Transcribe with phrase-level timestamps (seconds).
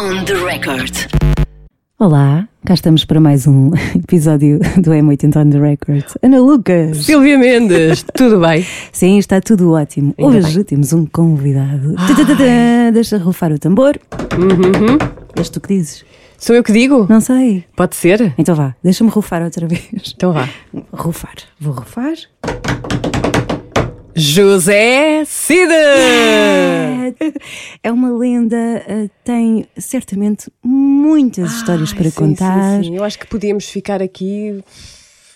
[0.00, 0.94] On the record.
[1.98, 6.04] Olá, cá estamos para mais um episódio do M80 on the Record.
[6.22, 7.04] Ana Lucas!
[7.04, 8.64] Silvia Mendes, tudo bem?
[8.92, 10.14] Sim, está tudo ótimo.
[10.18, 10.64] Ainda Hoje bem.
[10.64, 11.94] temos um convidado.
[11.96, 13.98] Tadadadã, Deixa rufar o tambor.
[14.38, 14.96] Uhum.
[15.36, 16.04] És tu que dizes?
[16.38, 17.06] Sou eu que digo?
[17.06, 17.66] Não sei.
[17.76, 18.32] Pode ser?
[18.38, 20.14] Então vá, deixa-me rufar outra vez.
[20.16, 20.48] Então vá.
[20.92, 21.34] Rufar.
[21.60, 22.14] Vou rufar.
[24.20, 25.74] José Cida!
[27.82, 28.54] É uma lenda,
[28.86, 32.76] eh, tem certamente muitas histórias Ai, para sim, contar.
[32.76, 32.96] Sim, sim.
[32.96, 34.62] Eu acho que podíamos ficar aqui,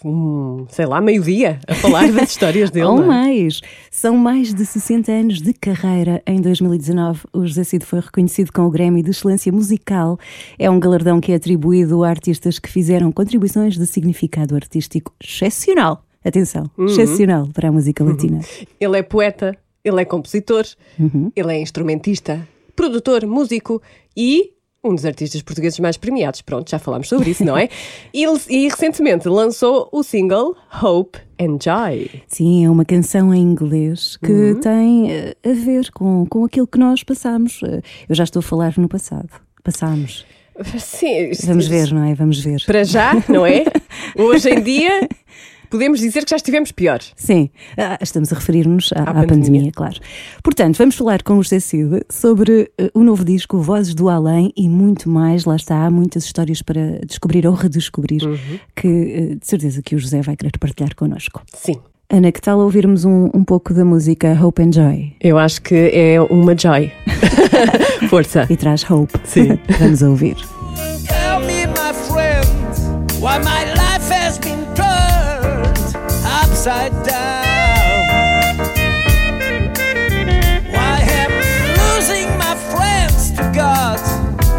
[0.04, 2.84] hum, sei lá, meio-dia a falar das histórias dele.
[2.84, 3.06] Ou é?
[3.06, 3.62] mais.
[3.90, 6.23] São mais de 60 anos de carreira.
[6.26, 10.18] Em 2019, o José Cid foi reconhecido com o Grammy de Excelência Musical.
[10.59, 16.03] É um galardão que é atribuído a artistas que fizeram contribuições de significado artístico excepcional.
[16.24, 16.87] Atenção, Uhum.
[16.87, 18.41] excepcional para a música latina.
[18.80, 20.65] Ele é poeta, ele é compositor,
[20.98, 21.30] Uhum.
[21.37, 23.82] ele é instrumentista, produtor, músico
[24.16, 24.51] e
[24.82, 26.42] um dos artistas portugueses mais premiados.
[26.42, 27.68] Pronto, já falámos sobre isso, não é?
[28.13, 32.10] E, e recentemente lançou o single Hope and Joy.
[32.29, 34.60] Sim, é uma canção em inglês que Uhum.
[34.60, 37.60] tem eh, a ver com, com aquilo que nós passamos.
[37.65, 39.29] Eh, Eu já estou a falar no passado.
[39.63, 40.26] Passámos.
[40.79, 42.15] Sim, Vamos ver, não é?
[42.15, 42.63] Vamos ver.
[42.66, 43.65] Para já, não é?
[44.16, 45.09] Hoje em dia,
[45.70, 47.01] podemos dizer que já estivemos pior.
[47.16, 49.26] Sim, ah, estamos a referir-nos à, à pandemia.
[49.26, 49.73] pandemia.
[49.73, 49.96] claro.
[50.43, 54.52] Portanto, vamos falar com o José Cid sobre eh, o novo disco Vozes do Além
[54.57, 55.45] e muito mais.
[55.45, 58.23] Lá está, há muitas histórias para descobrir ou redescobrir
[58.74, 61.42] que eh, de certeza que o José vai querer partilhar connosco.
[61.52, 61.79] Sim.
[62.10, 65.15] Ana, que tal ouvirmos um, um pouco da música Hope and Joy?
[65.20, 66.92] Eu acho que é uma joy.
[68.09, 68.47] Força.
[68.50, 69.12] E traz Hope.
[69.25, 69.59] Sim.
[69.81, 70.37] Vamos a ouvir.
[71.06, 72.47] Tell me, my friend,
[73.20, 74.53] why my life has been
[76.66, 78.56] upside down.
[80.72, 81.44] Why am I
[81.81, 84.00] losing my friends to God?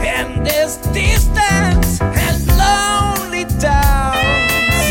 [0.05, 4.85] And this distance and lonely towns.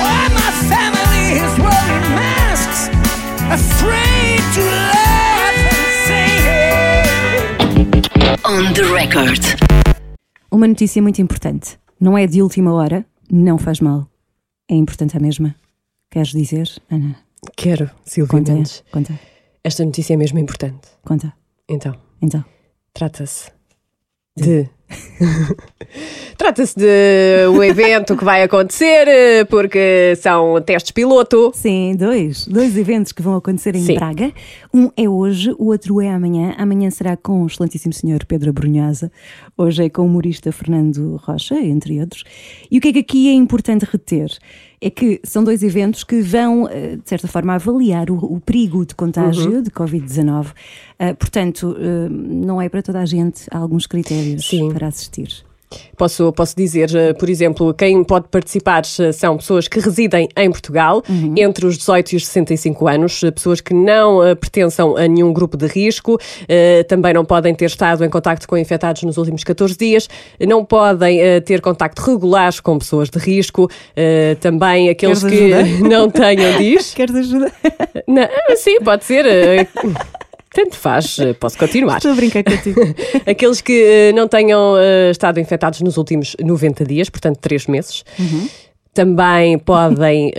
[0.00, 2.90] Why my family is wearing masks,
[3.46, 6.34] afraid to laugh and say.
[8.44, 9.42] On the record.
[10.50, 11.78] Uma notícia muito importante.
[12.00, 14.08] Não é de última hora, não faz mal.
[14.68, 15.54] É importante a mesma.
[16.10, 17.16] Queres dizer, Ana?
[17.56, 18.82] Quero, Silvia Conta, Mendes.
[18.90, 19.18] conta,
[19.62, 20.88] Esta notícia é mesmo importante.
[21.02, 21.32] conta.
[21.68, 22.44] Então, Então.
[22.92, 23.50] trata-se
[24.36, 24.68] de.
[26.36, 31.52] Trata-se de um evento que vai acontecer, eh, porque são testes piloto.
[31.54, 32.46] Sim, dois.
[32.46, 33.94] Dois eventos que vão acontecer em Sim.
[33.94, 34.32] Braga.
[34.72, 36.54] Um é hoje, o outro é amanhã.
[36.58, 39.10] Amanhã será com o excelentíssimo senhor Pedro Abrunhosa.
[39.56, 42.24] Hoje é com o humorista Fernando Rocha, entre outros.
[42.70, 44.30] E o que é que aqui é importante reter?
[44.86, 48.84] É que são dois eventos que vão, eh, de certa forma, avaliar o, o perigo
[48.84, 49.62] de contágio Uhum.
[49.62, 50.48] de Covid-19.
[50.98, 53.46] Ah, portanto, eh, não é para toda a gente.
[53.50, 54.70] Há alguns critérios Sim.
[54.74, 55.42] para assistir.
[55.96, 60.50] Posso, posso dizer, eh, por exemplo, quem pode participar eh, são pessoas que residem em
[60.50, 61.02] Portugal,
[61.36, 65.56] entre os 18 e os 65 anos, eh, pessoas que não pertençam a nenhum grupo
[65.56, 66.18] de risco,
[66.88, 70.08] também não podem ter estado em contacto com infectados nos últimos 14 dias,
[70.40, 73.68] não podem ter contacto regular com pessoas de risco,
[74.40, 75.88] também aqueles Queres que ajuda?
[75.88, 76.92] não tenham, diz?
[76.94, 77.52] Queres ajuda?
[78.06, 79.24] Não, sim, pode ser.
[80.54, 81.96] Tanto faz, eh, posso continuar.
[81.96, 82.80] Estou a brincar contigo.
[83.26, 88.04] Aqueles que eh, não tenham eh, estado infectados nos últimos 90 dias, portanto, 3 meses.
[88.94, 90.32] Também podem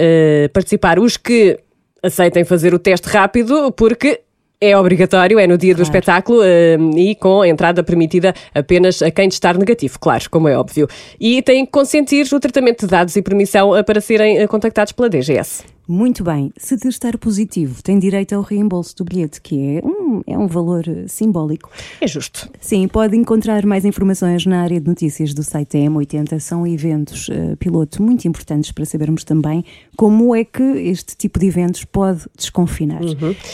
[0.54, 1.60] participar os que
[2.02, 4.22] aceitem fazer o teste rápido, porque
[4.62, 9.12] é obrigatório, é no dia do espetáculo eh, e com a entrada permitida apenas a
[9.12, 10.88] quem testar negativo, claro, como é óbvio.
[11.20, 15.75] E têm que consentir o tratamento de dados e permissão para serem contactados pela DGS.
[15.88, 20.36] Muito bem, se testar positivo, tem direito ao reembolso do bilhete, que é um, é
[20.38, 21.70] um valor eh, simbólico.
[22.02, 22.50] É justo.
[22.60, 26.40] Sim, pode encontrar mais informações na área de notícias do site M80.
[26.40, 29.64] São eventos eh, piloto muito importantes para sabermos também
[29.96, 33.02] como é que este tipo de eventos pode desconfinar.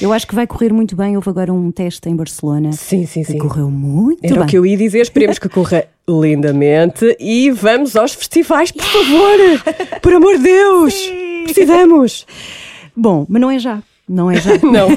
[0.01, 1.15] Eu acho que vai correr muito bem.
[1.17, 3.37] Houve agora um teste em Barcelona Sim, sim, sim.
[3.37, 4.43] correu muito Era bem.
[4.43, 9.99] o que eu ia dizer, esperemos que corra lindamente e vamos aos festivais, por favor!
[10.01, 11.11] Por amor de Deus!
[11.43, 12.25] Precisamos!
[12.95, 13.81] Bom, mas não é já.
[14.07, 14.51] Não é já.
[14.63, 14.89] Não.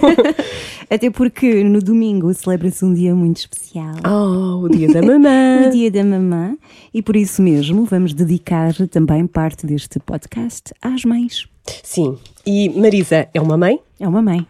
[0.90, 3.94] Até porque no domingo celebra-se um dia muito especial.
[4.04, 5.68] Oh, o dia da mamã!
[5.68, 6.56] o dia da mamã
[6.92, 11.46] e por isso mesmo vamos dedicar também parte deste podcast às mães.
[11.82, 13.80] Sim, e Marisa é uma mãe?
[13.98, 14.46] É uma mãe.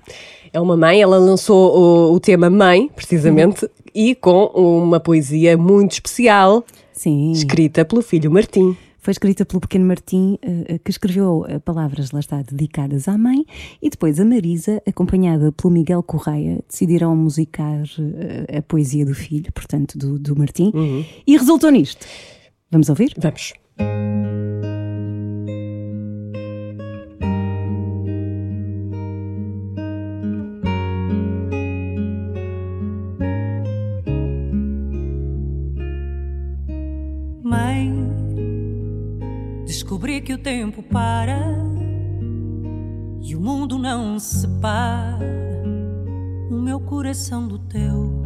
[0.52, 5.93] É uma mãe, ela lançou o, o tema Mãe, precisamente, e com uma poesia muito
[5.93, 7.32] especial, Sim.
[7.32, 8.76] escrita pelo filho Martim.
[9.05, 13.45] Foi escrita pelo pequeno Martim, eh, que escreveu eh, palavras, lá está, dedicadas à mãe,
[13.83, 19.53] e depois a Marisa, acompanhada pelo Miguel Correia, decidiram musicar eh, a poesia do filho,
[19.53, 20.73] portanto, do, do Martim,
[21.27, 22.06] e resultou nisto.
[22.71, 23.12] Vamos ouvir?
[23.19, 23.53] Vamos.
[40.21, 41.41] Que o tempo para
[43.23, 45.65] e o mundo não separa
[46.51, 48.23] o meu coração do teu.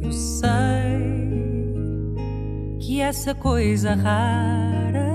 [0.00, 0.58] Eu sei
[2.80, 5.08] que essa coisa rara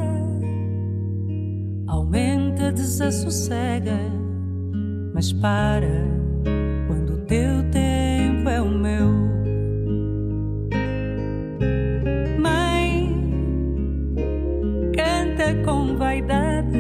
[1.88, 3.98] aumenta, desassossega,
[5.14, 5.88] mas para
[6.88, 9.23] quando o teu tempo é o meu.
[15.98, 16.78] Vaidade,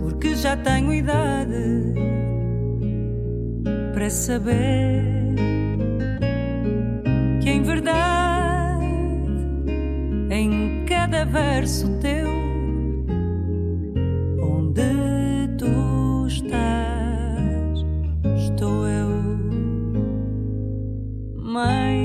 [0.00, 1.94] porque já tenho idade
[3.92, 5.02] para saber
[7.42, 8.84] que em verdade,
[10.30, 12.28] em cada verso teu,
[14.40, 17.84] onde tu estás,
[18.36, 19.10] estou eu,
[21.36, 22.01] mãe.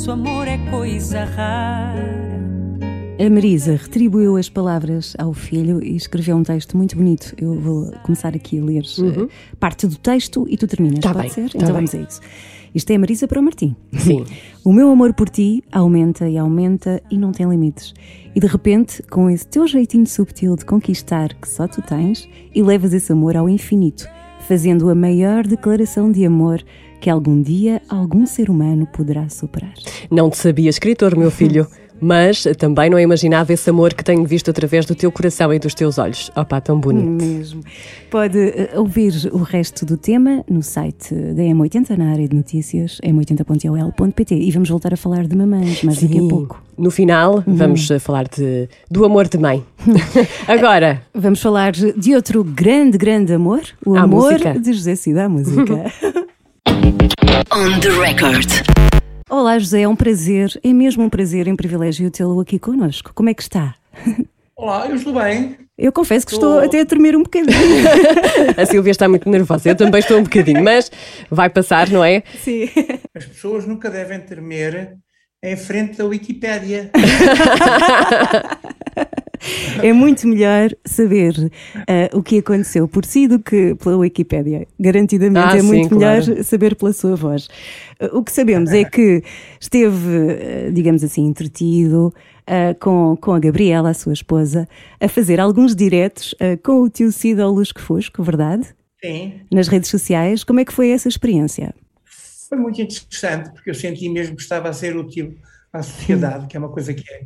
[0.00, 2.40] Nosso amor é coisa rara.
[3.22, 7.34] A Marisa retribuiu as palavras ao filho e escreveu um texto muito bonito.
[7.36, 11.24] Eu vou começar aqui a ler eh, parte do texto e tu terminas, Tá pode
[11.24, 11.50] bem, ser?
[11.50, 11.72] tá então bem.
[11.74, 12.18] vamos a isso.
[12.74, 13.76] Isto é a Marisa para o Martim.
[13.98, 14.24] Sim.
[14.64, 17.92] O meu amor por ti aumenta e aumenta e não tem limites.
[18.34, 22.62] E de repente, com esse teu jeitinho subtil de conquistar que só tu tens, e
[22.62, 24.08] levas esse amor ao infinito,
[24.48, 26.64] fazendo a maior declaração de amor
[27.00, 29.72] que algum dia algum ser humano poderá superar.
[30.10, 31.66] Não te sabia escritor, meu filho.
[32.02, 35.74] Mas também não imaginava esse amor que tenho visto através do teu coração e dos
[35.74, 36.30] teus olhos.
[36.34, 37.22] Opa, tão bonito.
[37.22, 37.62] Mesmo.
[38.10, 42.98] Pode eh, ouvir o resto do tema no site da M80, na área de notícias,
[43.04, 44.34] m80.ol.pt.
[44.34, 46.28] E vamos voltar a falar de mamães, mas daqui a Sim.
[46.28, 46.62] pouco.
[46.78, 49.62] No final, vamos eh, falar de, do amor de mãe.
[50.48, 54.58] Agora, Vamos falar de outro grande, grande amor, o À amor música.
[54.58, 55.84] de José Cid à música.
[57.52, 58.48] On the record.
[59.28, 63.12] Olá, José, é um prazer, é mesmo um prazer, é um privilégio tê-lo aqui connosco.
[63.14, 63.74] Como é que está?
[64.56, 65.56] Olá, eu estou bem.
[65.78, 67.54] Eu confesso que estou Estou- até a tremer um bocadinho.
[68.56, 69.68] a Silvia está muito nervosa.
[69.68, 70.90] Eu também estou um bocadinho, mas
[71.30, 72.22] vai passar, não é?
[72.42, 72.68] Sim.
[73.14, 74.96] As pessoas nunca devem tremer
[75.42, 76.90] em frente da Wikipédia.
[79.82, 81.50] É muito melhor saber
[81.88, 84.66] ah, o que aconteceu por si do que pela Wikipédia.
[84.78, 86.44] Garantidamente Ah, é muito sim, melhor claro.
[86.44, 87.48] saber pela sua voz.
[87.98, 89.22] Ah, o que sabemos é que
[89.60, 89.96] esteve,
[90.68, 92.12] ah, digamos assim, entretido
[92.80, 94.68] com, com a Gabriela, a sua esposa,
[95.00, 96.34] a fazer alguns diretos
[96.64, 98.66] com o tio Cid ao Lusco Fusco, verdade?
[99.00, 100.42] Sim, Nas redes sociais.
[100.42, 101.72] Como é que foi essa experiência?
[102.48, 105.36] foi muito interessante, porque eu senti mesmo que estava a ser útil
[105.72, 107.20] à sociedade, que é uma coisa que é,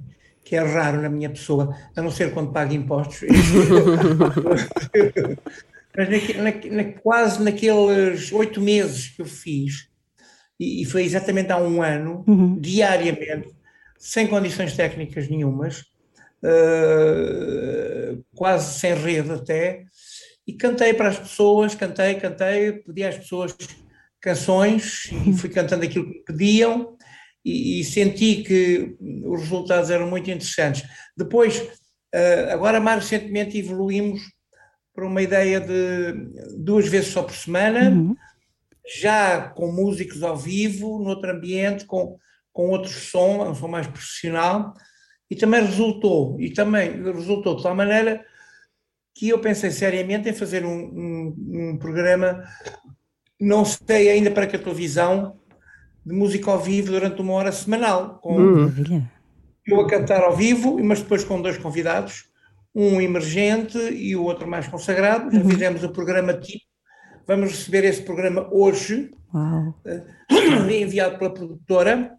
[0.45, 3.21] que é raro na minha pessoa, a não ser quando pago impostos.
[5.97, 6.35] Mas naque-
[6.71, 9.89] na- na- quase naqueles oito meses que eu fiz,
[10.59, 12.25] e, e foi exatamente há um ano,
[12.61, 13.49] diariamente,
[13.99, 15.85] sem condições técnicas nenhumas,
[16.43, 19.85] eh, quase sem rede até,
[20.47, 23.57] e cantei para as pessoas, cantei, cantei, pedi às pessoas
[24.21, 26.97] canções e fui cantando aquilo que pediam
[27.45, 30.89] e, e senti que os resultados eram muito interessantes.
[31.17, 31.63] Depois,
[32.13, 34.23] eh, agora mais recentemente evoluímos
[34.95, 36.15] para uma ideia de
[36.57, 38.15] duas vezes só por semana,
[38.99, 42.17] já com músicos ao vivo, noutro ambiente, com,
[42.53, 44.73] com outro som, um som mais profissional,
[45.29, 48.25] e também resultou, e também resultou de tal maneira
[49.15, 51.35] que eu pensei seriamente em fazer um, um,
[51.73, 52.45] um programa,
[53.41, 55.41] não sei ainda para que a televisão,
[56.05, 59.11] de música ao vivo durante uma hora semanal, com Maravilha.
[59.67, 62.25] eu a cantar ao vivo, mas depois com dois convidados,
[62.75, 65.31] um emergente e o outro mais consagrado.
[65.35, 66.65] Já fizemos o programa tipo.
[67.27, 69.75] Vamos receber esse programa hoje, Uau.
[70.71, 72.13] enviado pela produtora,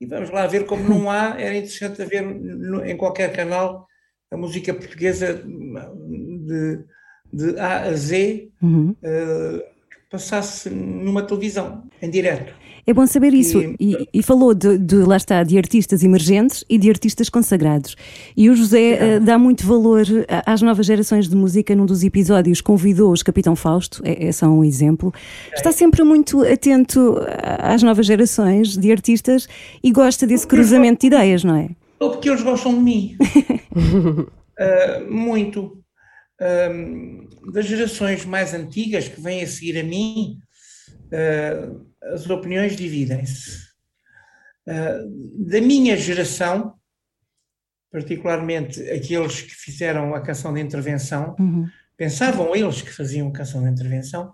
[0.00, 1.36] e vamos lá ver como não há.
[1.38, 3.86] Era interessante haver no- em qualquer canal
[4.30, 6.84] a música portuguesa de,
[7.32, 8.94] de A a Z Uhum.
[9.02, 12.54] eh, que passasse numa televisão, em direto.
[12.90, 13.56] É bom saber isso.
[13.78, 17.94] E, e falou de, de, lá está, de artistas emergentes e de artistas consagrados.
[18.36, 20.02] E o José uh, dá muito valor
[20.44, 21.72] às novas gerações de música.
[21.76, 25.14] Num dos episódios convidou os Capitão Fausto, é, é só um exemplo.
[25.54, 27.16] Está sempre muito atento
[27.60, 29.46] às novas gerações de artistas
[29.84, 31.68] e gosta desse cruzamento de ideias, não é?
[31.96, 33.16] Porque eles gostam de mim.
[33.76, 35.80] uh, muito.
[36.42, 40.38] Uh, das gerações mais antigas que vêm a seguir a mim,
[41.12, 43.70] uh, as opiniões dividem-se.
[44.66, 46.74] Uh, da minha geração,
[47.90, 51.66] particularmente aqueles que fizeram a canção de intervenção, uhum.
[51.96, 54.32] pensavam eles que faziam a canção de intervenção,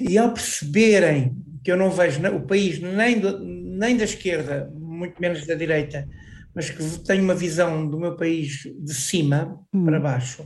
[0.00, 5.20] e ao perceberem que eu não vejo o país nem, do, nem da esquerda, muito
[5.20, 6.08] menos da direita,
[6.54, 9.84] mas que tenho uma visão do meu país de cima uhum.
[9.84, 10.44] para baixo,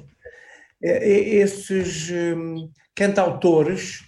[0.81, 4.06] esses um, cantautores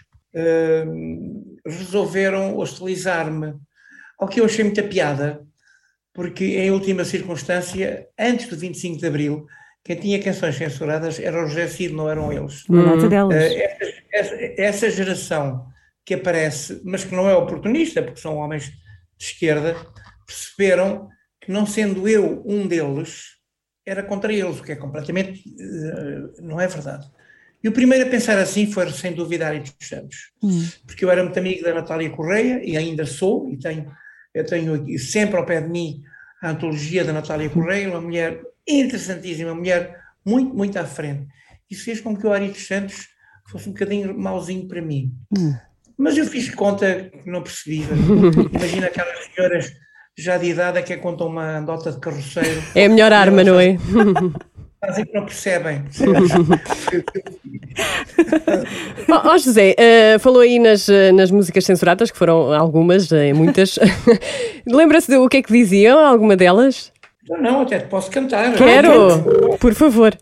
[1.66, 3.54] resolveram hostilizar-me,
[4.18, 5.46] ao que eu achei muita piada,
[6.12, 9.46] porque em última circunstância, antes do 25 de Abril,
[9.84, 12.64] quem tinha canções censuradas era o José Cid, não eram eles.
[12.68, 13.08] Hum.
[13.08, 13.34] delas.
[13.34, 15.66] Essa, essa, essa, geração
[16.04, 18.64] que aparece, mas que não é oportunista, porque são homens
[19.16, 19.76] de esquerda,
[20.26, 21.08] perceberam
[21.40, 23.38] que não sendo eu um deles,
[23.86, 27.10] era contra eles, o que é completamente, uh, não é verdade.
[27.62, 30.68] E o primeiro a pensar assim foi, sem dúvida, Ari dos Santos, hum.
[30.86, 33.90] porque eu era muito amigo da Natália Correia, e ainda sou, e tenho,
[34.32, 36.02] eu tenho sempre ao pé de mim
[36.40, 41.26] a antologia da Natália Correia, uma mulher interessantíssima, uma mulher muito, muito à frente.
[41.68, 43.08] Isso fez com que o Ari dos Santos
[43.50, 45.12] fosse um bocadinho mauzinho para mim.
[45.36, 45.54] Hum.
[45.96, 47.82] Mas eu fiz conta que não percebi.
[48.54, 49.72] Imagina aquelas senhoras
[50.16, 52.62] já de idade que é contam uma nota de carroceiro.
[52.74, 53.76] É a melhor arma, não é?
[54.80, 55.82] fazem que não percebem.
[59.10, 63.34] Ó oh, José, uh, falou aí nas, eh, nas músicas censuradas, que foram algumas, uh,
[63.34, 63.78] muitas.
[64.66, 66.92] Lembra-se do que é que diziam, alguma delas?
[67.28, 68.54] Não, não, até te posso cantar.
[68.54, 70.16] Quero, por favor.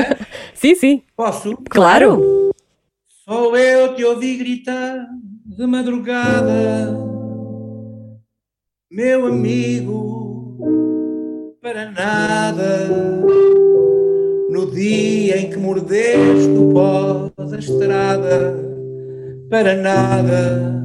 [0.54, 1.02] sim, sim.
[1.16, 1.56] Posso?
[1.70, 2.50] Claro.
[3.24, 5.06] Só eu te ouvi gritar
[5.44, 6.96] de madrugada,
[8.90, 10.56] meu amigo,
[11.60, 12.88] para nada
[14.58, 18.58] no dia em que mordeste o pó da estrada,
[19.48, 20.82] para nada,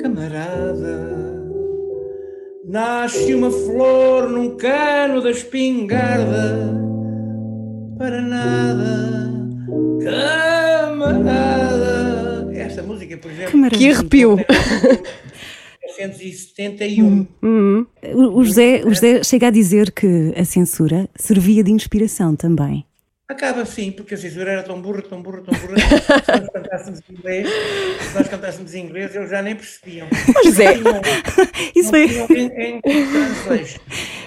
[0.00, 1.14] camarada.
[2.66, 6.74] Nasce uma flor num cano da espingarda,
[7.98, 9.30] para nada,
[10.02, 11.34] camarada.
[12.54, 14.38] Esta música, por exemplo, que arrepio!
[15.96, 17.26] 1971.
[17.42, 17.86] Uhum.
[18.34, 22.84] O, José, o José chega a dizer que a censura servia de inspiração também.
[23.26, 25.78] Acaba sim, porque a censura era tão burra, tão burra, tão burra.
[25.78, 27.48] se nós cantássemos em inglês,
[28.00, 30.06] se nós cantássemos em inglês, eles já nem percebiam.
[30.44, 30.74] José,
[31.74, 32.04] isso foi.
[32.36, 32.80] Em, em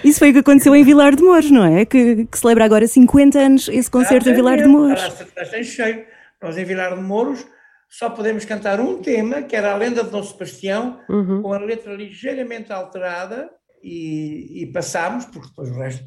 [0.04, 1.86] isso foi o que aconteceu em Vilar de Mouros, não é?
[1.86, 5.04] Que, que celebra agora 50 anos esse concerto ah, em Vilar de Mouros.
[5.04, 6.04] Está cheio.
[6.42, 7.46] Nós em Vilar de Mouros
[7.90, 11.42] só podemos cantar um tema, que era a lenda de Dom Sebastião, uhum.
[11.42, 13.50] com a letra ligeiramente alterada,
[13.82, 16.04] e, e passámos, porque depois o resto,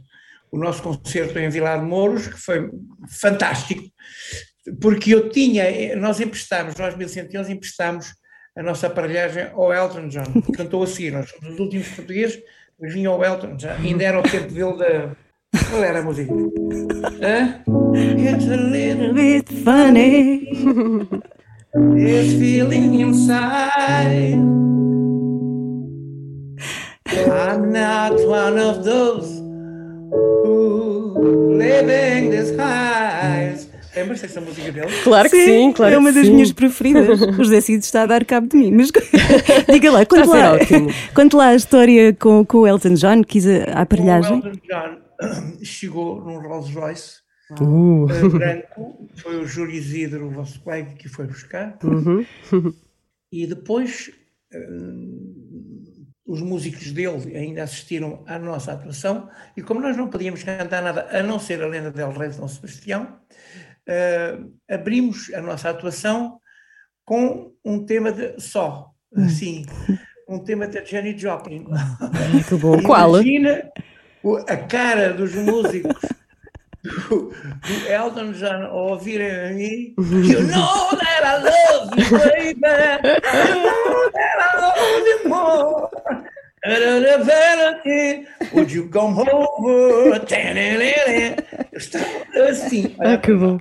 [0.52, 2.70] o nosso concerto em Vilar de Mouros, que foi
[3.08, 3.82] fantástico,
[4.80, 8.14] porque eu tinha, nós emprestámos, nós 1111 emprestámos
[8.56, 12.42] a nossa aparelhagem ao Elton John, que cantou a seguir, nós somos os últimos portugueses,
[12.78, 15.16] mas vinha o Elton John, ainda era o tempo dele da...
[15.68, 16.32] Qual era a música?
[16.32, 17.62] Hã?
[17.96, 20.46] It's a little bit funny
[21.74, 24.34] is feeling inside.
[27.06, 29.38] I'm not one of those
[30.44, 33.68] who living this highs.
[33.94, 34.86] Lembras dessa música dele?
[35.02, 36.32] Claro que sim, sim claro É uma das sim.
[36.32, 37.20] minhas preferidas.
[37.20, 38.70] O José Cid está a dar cabo de mim.
[38.72, 38.90] Mas
[39.70, 40.58] diga lá, conte lá,
[41.12, 44.40] conte lá a história com, com o Elton John, quis a, a aparelhagem.
[44.40, 44.98] O Elton John
[45.62, 47.20] chegou num Rolls Royce
[48.30, 51.78] Branco, foi o Júlio Isidro, o vosso colega, que foi buscar.
[51.82, 52.24] Uhum.
[53.32, 54.10] E depois
[54.54, 60.82] uh, os músicos dele ainda assistiram à nossa atuação, e como nós não podíamos cantar
[60.82, 63.18] nada a não ser a lenda del Rei de Dom Sebastião,
[63.88, 66.40] uh, abrimos a nossa atuação
[67.04, 69.24] com um tema de só, hum.
[69.24, 69.66] assim,
[70.28, 71.66] um tema de Jenny Joplin.
[72.32, 72.80] Muito bom.
[72.86, 73.10] Qual?
[73.14, 73.68] Imagina
[74.48, 76.00] a cara dos músicos
[77.10, 77.32] do
[77.88, 82.54] Elton John ouvirem a mim, You know that I love you, baby.
[82.54, 85.90] You know that I love you more.
[88.52, 90.12] Would you come over?
[91.72, 92.04] Eu estava
[92.50, 92.94] assim.
[92.98, 93.58] Ah, que bom.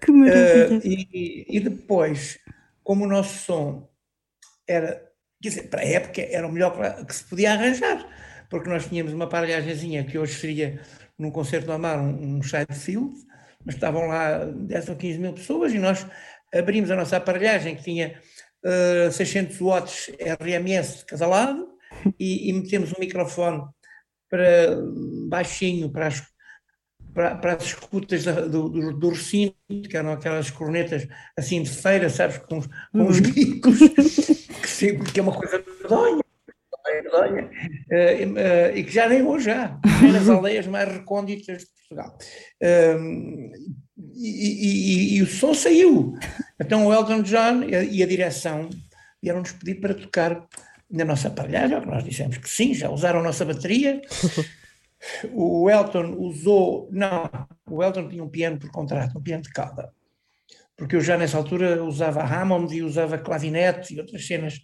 [0.00, 0.78] Que maravilha.
[0.78, 2.38] Uh, e, e depois,
[2.84, 3.88] como o nosso som
[4.68, 5.08] era
[5.42, 8.06] quer dizer, para a época era o melhor que- que se podia arranjar,
[8.50, 10.80] porque nós tínhamos uma aparelhagemzinha que hoje seria
[11.20, 13.14] num concerto normal um, um side field,
[13.64, 16.06] mas estavam lá 10 ou 15 mil pessoas e nós
[16.54, 18.18] abrimos a nossa aparelhagem que tinha
[18.64, 20.10] eh, 600 watts
[20.40, 21.68] RMS de cada lado
[22.18, 23.62] e, e metemos um microfone
[24.28, 24.76] para
[25.28, 26.22] baixinho para as,
[27.12, 29.54] para, para as escutas do, do, do recinto,
[29.88, 33.78] que eram aquelas cornetas assim de feira, sabes, com, os- com os bicos,
[34.62, 36.19] que, se- que é uma coisa medonha,
[37.90, 39.78] eh, eh, e que já nem hoje há,
[40.12, 42.18] nas aldeias mais recônditas de Portugal.
[42.98, 43.52] Um,
[44.16, 46.14] e, e- e- o som saiu.
[46.60, 48.70] Então o Elton John e a, e a direção
[49.22, 50.46] vieram-nos pedir para tocar
[50.90, 54.00] na nossa aparelhagem, nós dissemos que sim, já usaram a nossa bateria.
[55.32, 57.30] O Elton usou, não,
[57.70, 59.90] o Elton tinha um piano por contrato, um piano de cauda,
[60.76, 64.60] porque eu já nessa altura usava Hammond e usava clavinete e outras cenas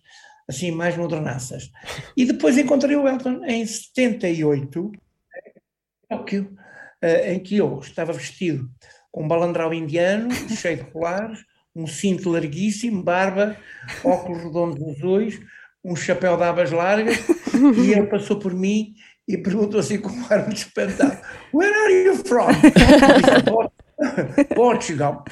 [0.48, 1.70] assim mais modernaças.
[2.16, 5.52] E depois encontrei o Elton em 78, em
[6.08, 6.56] Tóquio,
[7.02, 8.68] eh, em que eu estava vestido
[9.10, 11.40] com um balandrão indiano, cheio de colares,
[11.74, 13.56] um cinto larguíssimo, barba,
[14.04, 15.40] óculos redondos azuis,
[15.84, 17.16] um chapéu de abas largas,
[17.84, 18.94] e ele passou por mim
[19.28, 21.18] e perguntou assim com um ar muito espantado:
[21.52, 22.48] Where are you from?
[22.50, 23.72] Eu disse, "Port-
[24.54, 25.24] Portugal.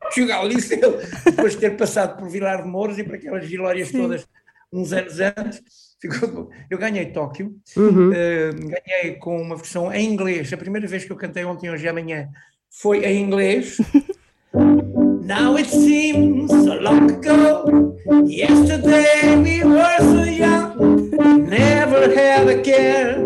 [0.00, 3.90] Portugal, disse ele, depois de ter passado por Vilar de Mouros e por aquelas vilórias
[3.90, 4.26] todas
[4.74, 5.62] uns anos antes.
[6.00, 7.54] Ficou, eu ganhei Tóquio,
[8.14, 10.52] eh, ganhei com uma versão em inglês.
[10.52, 12.28] A primeira vez que eu cantei ontem, hoje e amanhã
[12.70, 13.78] foi em inglês.
[14.52, 17.96] Now it seems so long ago.
[18.26, 21.10] Yesterday we were so young,
[21.48, 23.16] never had a care.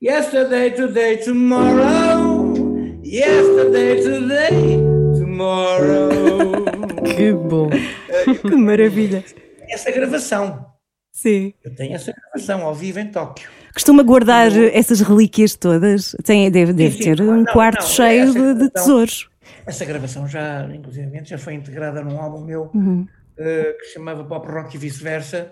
[0.00, 2.54] Yesterday, today, tomorrow.
[3.02, 4.76] Yesterday, today,
[5.18, 6.08] tomorrow.
[7.16, 7.70] Que bom.
[8.42, 9.24] Que maravilha.
[9.70, 10.66] Essa gravação,
[11.12, 11.52] Sim.
[11.64, 13.48] eu tenho essa gravação ao vivo em Tóquio.
[13.72, 16.16] Costuma guardar essas relíquias todas?
[16.24, 19.30] Tem, deve deve sim, ter não, um não, quarto não, cheio de, gravação- tesouros.
[19.66, 22.70] Essa gravação já, inclusive, já foi integrada num álbum meu
[23.38, 25.50] eh, que se chamava Pop Rock e vice-versa,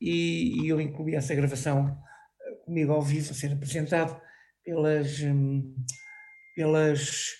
[0.00, 1.96] e, e eu incluí essa gravação
[2.40, 4.18] eh, comigo ao vivo a ser apresentado
[4.64, 5.74] pelas, hum,
[6.54, 7.32] pelas,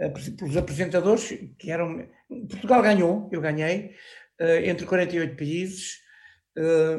[0.00, 2.06] apre- pelos apresentadores que eram.
[2.50, 3.94] Portugal ganhou, eu ganhei, eh,
[4.64, 5.98] entre 48 países.
[6.56, 6.98] Eh,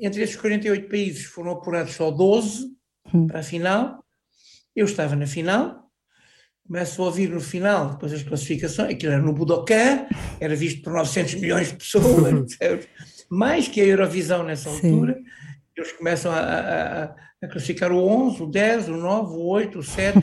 [0.00, 2.68] entre esses 48 países foram apurados só 12
[3.26, 4.04] para a final.
[4.74, 5.90] Eu estava na final,
[6.66, 10.06] começo a ouvir no final, depois as classificações, aquilo era no Budokan,
[10.40, 12.56] era visto por 900 milhões de pessoas,
[13.30, 14.92] mais que a Eurovisão nessa Sim.
[14.92, 15.18] altura.
[15.76, 17.04] Eles começam a, a-
[17.42, 20.18] a- classificar o 11, o 10, o 9, o 8, o 7,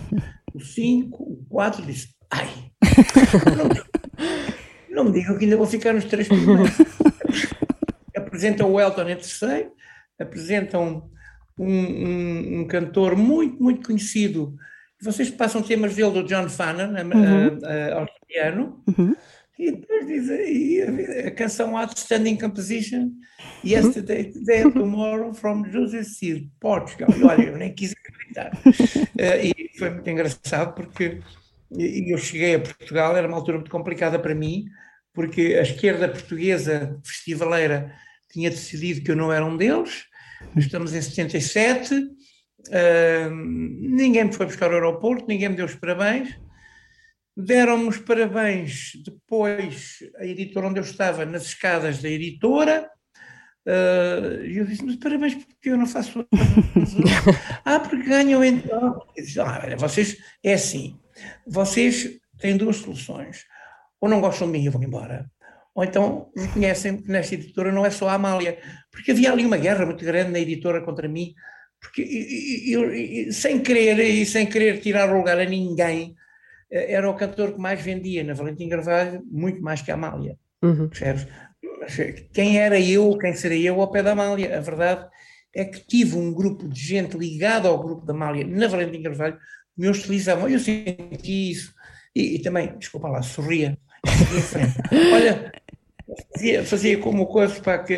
[0.54, 2.50] o 5, o 4, disse, ai,
[4.92, 6.72] não, me digam que ainda vou ficar nos três primeiros.
[8.16, 9.72] apresentam o Elton em terceiro,
[10.20, 11.10] apresentam
[11.58, 14.56] um, um- um cantor muito, muito conhecido.
[15.02, 16.48] Vocês passam temas dele do John
[17.64, 18.84] a- a- australiano,
[19.58, 23.12] e depois dizem a, a canção Outstanding Composition,
[23.64, 27.10] Yesterday, Today, and Tomorrow, from José Cid, Portugal.
[27.18, 28.52] E olha, eu nem quis acreditar.
[29.18, 31.20] Eh, e foi muito engraçado porque
[31.78, 34.66] e- eu cheguei a Portugal, era uma altura muito complicada para mim,
[35.14, 37.94] porque a esquerda portuguesa festivaleira
[38.32, 40.06] tinha decidido que eu não era um deles.
[40.58, 41.94] Estamos em 77,
[42.72, 46.30] ahm, ninguém me foi buscar ao aeroporto, ninguém me deu os parabéns.
[47.36, 52.90] Deram-me os parabéns depois, a editora onde eu estava, nas escadas da editora.
[53.68, 56.26] ah, E eu disse, mas parabéns porque eu não faço.
[57.66, 59.00] ah, porque ganham então.
[59.16, 61.00] Disse, ah, olha, vocês, é assim,
[61.48, 63.46] vocês têm duas soluções.
[64.00, 65.30] Ou não gostam de mim e eu vou embora,
[65.76, 68.58] ou então reconhecem que nesta editora não é só a Amália,
[68.92, 71.34] porque havia ali uma guerra muito grande na editora contra mim,
[71.80, 72.02] porque
[72.68, 76.16] eu, e- sem querer e sem querer tirar o lugar a ninguém,
[76.72, 80.36] eh, era o cantor que mais vendia na Valentim Carvalho, muito mais que a Amália,
[80.64, 80.90] Uhum.
[80.90, 81.28] percebes?
[82.00, 84.58] Eh, Quem era eu, quem serei eu ao pé da Amália?
[84.58, 85.08] A verdade
[85.56, 89.38] é que tive um grupo de gente ligado ao grupo da Amália na Valentim Carvalho,
[89.78, 91.74] me hostilizavam, eu senti isso,
[92.16, 95.14] e, e também, desculpa lá, sorria, em.
[95.14, 95.52] Olha,
[96.34, 97.94] fazia, fazia como o coisa para que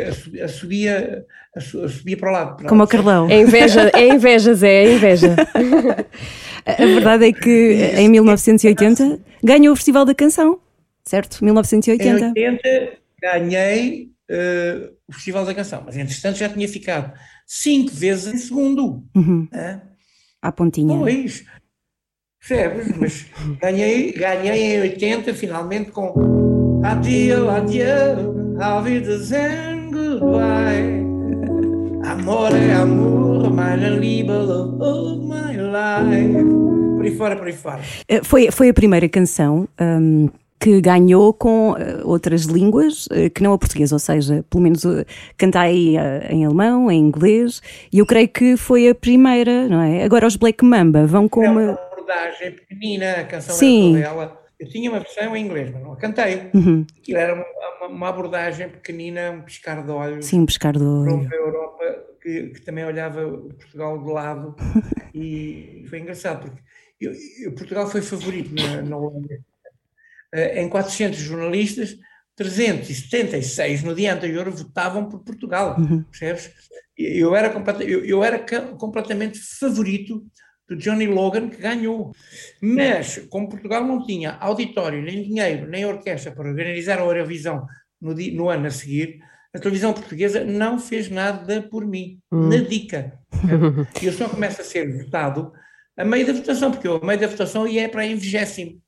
[1.56, 2.66] assu- subia para o lado.
[2.68, 3.30] Como o Carlão.
[3.30, 5.36] É inveja, é inveja, Zé, é inveja.
[6.66, 10.60] A verdade é que em 1980 ganhou o Festival da Canção,
[11.04, 11.42] certo?
[11.42, 12.28] Em 1980.
[12.28, 17.12] 80 ganhei eh, o Festival da Canção, mas entretanto já tinha ficado
[17.46, 19.04] cinco vezes em segundo.
[19.14, 19.48] Uhum.
[19.54, 19.82] Hã?
[20.42, 20.98] À pontinha.
[20.98, 21.44] Pois,
[22.48, 22.98] percebes?
[22.98, 23.26] Mas
[23.62, 31.02] ganhei, ganhei em 80 finalmente com Adio, adio, auf Wiedersehen, goodbye.
[32.26, 36.44] More amor, meine Liebe, love of my life.
[36.98, 37.80] Por aí fora, por aí fora.
[38.08, 40.30] Eh, Foi, foi a primeira canção hum,
[40.60, 44.84] que ganhou com eh, outras línguas eh, que não a portuguesa, ou seja, pelo menos
[45.38, 45.96] cantai
[46.30, 50.04] em alemão, em inglês, e eu creio que foi a primeira, não é?
[50.04, 51.78] Agora os Black Mamba vão com uma
[52.14, 52.22] uma.
[52.24, 53.96] abordagem pequenina, a canção Sim.
[53.98, 54.44] era toda ela.
[54.60, 56.50] Eu tinha uma versão em inglês, mas não a cantei.
[56.54, 56.86] Uhum.
[56.98, 61.26] Aquilo era uma, uma- abordagem pequenina, um piscar de olhos Sim, pescar do para olho.
[61.26, 61.84] uma Europa
[62.22, 64.56] que, que também olhava Portugal de lado
[65.14, 66.62] e foi engraçado porque
[67.02, 67.12] eu-
[67.44, 69.38] eu- Portugal foi favorito na, na Holanda.
[70.34, 71.98] Eh, Em 400 jornalistas,
[72.36, 75.76] 376 no dia anterior votavam por Portugal,
[76.10, 76.52] percebes?
[76.98, 77.50] E Eu era,
[77.82, 78.40] eu, eu era
[78.78, 80.24] completamente favorito
[80.68, 82.12] do Johnny Logan, que ganhou.
[82.62, 87.66] Mas, como Portugal não tinha auditório, nem dinheiro, nem orquestra para organizar a Eurovisão
[88.02, 89.20] no, di- no ano a seguir,
[89.54, 93.20] a televisão portuguesa não fez nada por mim, na dica.
[94.02, 95.52] E eu só começo a ser votado
[95.98, 98.82] a meio da votação, porque eu a meio da votação ia para em vigésimo,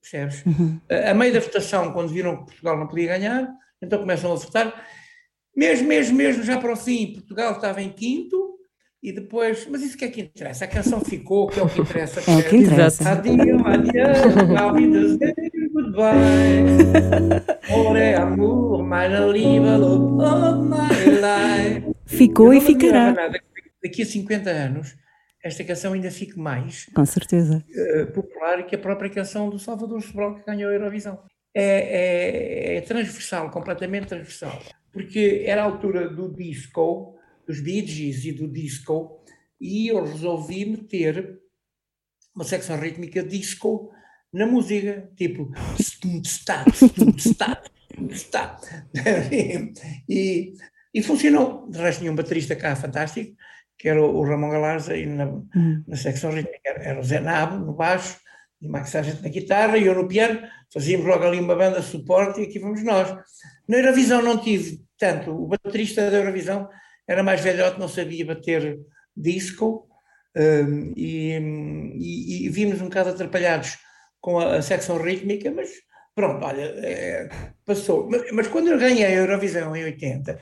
[0.00, 0.44] percebes?
[0.90, 3.48] A, a meio da votação, quando viram que Portugal não podia ganhar,
[3.80, 4.86] então começam a votar.
[5.56, 8.51] Mesmo, mesmo, mesmo, já para o fim, Portugal estava em quinto,
[9.02, 10.64] e depois, mas isso que é que interessa?
[10.64, 12.20] A canção ficou, que é o que interessa.
[12.30, 13.08] É o que interessa.
[13.10, 13.34] Adio,
[15.72, 16.62] goodbye.
[17.74, 20.88] Ore amor, love of my
[21.20, 21.92] life.
[22.06, 23.14] Ficou e ficará,
[23.82, 24.94] Daqui a 50 anos,
[25.42, 27.64] esta canção ainda fique mais com certeza.
[27.74, 31.18] eh, popular que a própria canção do Salvador Sobral que ganhou a Eurovisão.
[31.54, 34.56] É, é- é transversal, completamente transversal.
[34.92, 39.22] Porque era a altura do disco, dos Bee Gees e do disco,
[39.60, 41.38] e eu resolvi meter
[42.34, 43.90] uma secção rítmica disco
[44.32, 45.52] na música, tipo
[50.08, 50.54] e,
[50.94, 51.68] e funcionou.
[51.70, 53.36] De resto, tinha um baterista cá fantástico,
[53.78, 55.26] que era o Ramon Galarza, e na,
[55.86, 58.18] na secção rítmica era, era o Zé Nabo no baixo,
[58.60, 60.40] e Max Sargent na guitarra, e eu no piano,
[60.72, 63.14] fazíamos logo ali uma banda de suporte, e aqui vamos nós.
[63.68, 66.68] Na Eurovisão não tive tanto, o baterista da Eurovisão
[67.08, 68.78] era mais velhote, não sabia bater
[69.16, 69.86] disco,
[70.36, 71.32] hum, e,
[71.98, 73.78] e- e vimos um bocado atrapalhados
[74.20, 75.68] com a, a secção rítmica, mas
[76.14, 77.28] pronto, olha, é,
[77.66, 78.08] passou.
[78.10, 80.38] Mas, mas quando eu ganhei a Eurovisão em 80,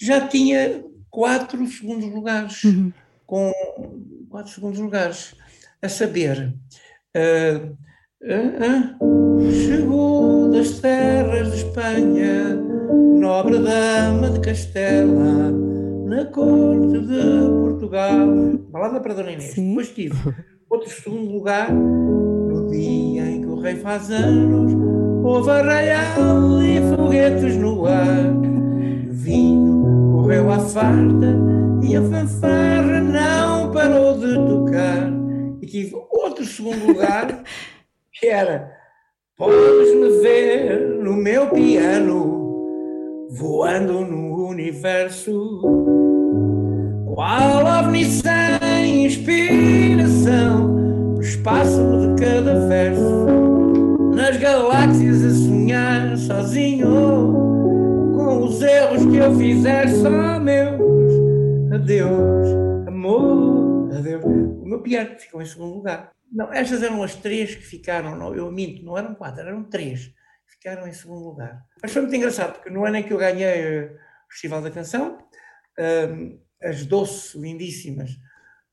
[0.00, 2.62] já tinha quatro segundos lugares,
[3.26, 3.52] com
[4.28, 5.34] quatro segundos lugares,
[5.80, 6.54] a saber,
[7.14, 8.96] ah,
[9.66, 12.54] chegou das terras de Espanha,
[13.20, 15.52] nobre dama de Castela,
[16.04, 18.26] na corte de Portugal,
[18.70, 19.52] balada para Dona Inês.
[19.52, 19.68] Sim.
[19.70, 20.14] Depois tive
[20.68, 24.72] outro segundo lugar, no dia em que o rei faz anos,
[25.24, 28.32] houve arraial e foguetes no ar.
[29.08, 31.38] O vinho correu à farta
[31.82, 35.12] e a fanfarra não parou de tocar.
[35.60, 37.44] E tive outro segundo lugar,
[38.12, 38.82] que era
[39.42, 45.91] Podes-me ver no meu piano, voando no universo.
[47.14, 50.66] Qual ovni sem inspiração,
[51.14, 53.26] no espaço de cada verso,
[54.14, 56.88] nas galáxias a sonhar sozinho,
[58.16, 60.80] com os erros que eu fizer só meus.
[61.74, 62.46] Adeus,
[62.88, 64.24] amor, adeus.
[64.24, 66.12] O meu piano ficou em segundo lugar.
[66.32, 70.06] Não, estas eram as três que ficaram, não, eu minto, não eram quatro, eram três
[70.46, 71.62] que ficaram em segundo lugar.
[71.82, 73.92] Mas foi muito engraçado, porque no ano em que eu ganhei eh,
[74.26, 75.18] o Festival da Canção,
[75.78, 78.18] hum, as doces, lindíssimas,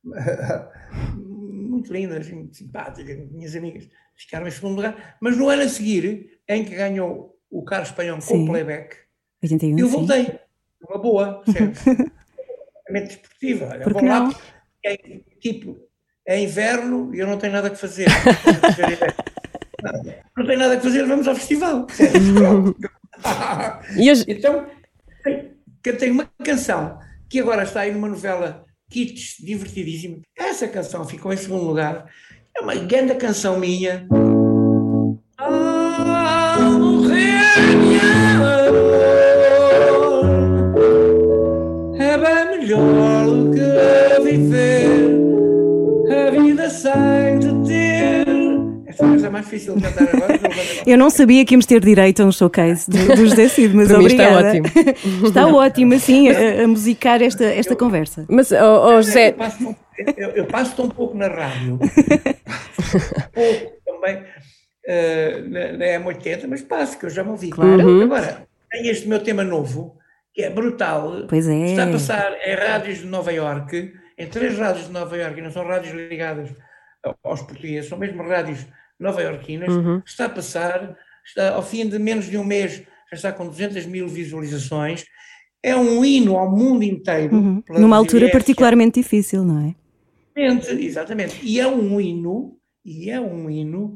[1.16, 5.18] muito lindas, muito simpáticas, minhas amigas, ficaram em segundo lugar.
[5.22, 8.44] Mas no ano a seguir, em que ganhou o Carlos Espanhol com Sim.
[8.44, 8.96] o playback,
[9.42, 9.94] 81, eu sim.
[9.94, 10.40] voltei.
[10.88, 11.80] Uma boa, percebes?
[12.90, 13.68] Desportiva.
[13.68, 14.34] Olha, Por vou lá,
[14.84, 14.98] é,
[15.40, 15.78] tipo,
[16.26, 18.08] é inverno e eu não tenho nada que fazer.
[20.36, 21.86] não tenho nada que fazer, vamos ao festival.
[24.28, 24.68] Então,
[25.84, 27.00] cantei uma canção
[27.30, 30.20] que agora está aí numa novela Kits, divertidíssima.
[30.36, 32.12] Essa canção ficou em segundo lugar.
[32.58, 34.08] É uma grande canção minha.
[49.40, 50.40] Mais difícil cantar agora.
[50.86, 53.88] Eu não sabia que íamos ter direito a um showcase do, do José Cid, mas
[53.90, 54.50] Para mim está obrigada.
[54.50, 55.26] ótimo.
[55.28, 58.26] está ótimo, assim, a, a musicar esta, esta conversa.
[58.30, 58.56] Mas, oh,
[58.88, 59.76] oh, José, Eu passo, tão-
[60.18, 61.80] eu, eu passo tão pouco na rádio,
[63.34, 64.24] pouco também
[64.88, 67.50] eh, na, na M80, mas passo, que eu já me ouvi.
[67.50, 67.88] Claro.
[67.88, 68.04] Uhum.
[68.04, 69.98] Agora, tem este meu tema novo,
[70.34, 71.26] que é brutal.
[71.28, 71.72] Pois é.
[71.72, 75.44] Está a passar em rádios de Nova Iorque, em três rádios de Nova Iorque, e
[75.44, 76.50] não são rádios ligadas
[77.24, 78.66] aos portugueses, são mesmo rádios
[79.00, 79.70] nova-iorquinas,
[80.06, 83.86] está a passar, está, ao fim de menos de um mês, já está com 200
[83.86, 85.06] mil visualizações.
[85.64, 87.36] É um hino ao mundo inteiro.
[87.36, 87.64] Uhum.
[87.70, 89.76] Numa altura particularmente difícil, não é?
[90.36, 91.40] Exatamente, exatamente.
[91.44, 93.96] E é um hino, e é um hino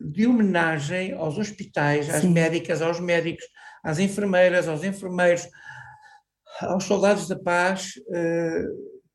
[0.00, 2.30] de homenagem aos hospitais, às Sim.
[2.30, 3.44] médicas, aos médicos,
[3.82, 5.48] às enfermeiras, aos enfermeiros,
[6.60, 8.62] aos soldados da paz, eh,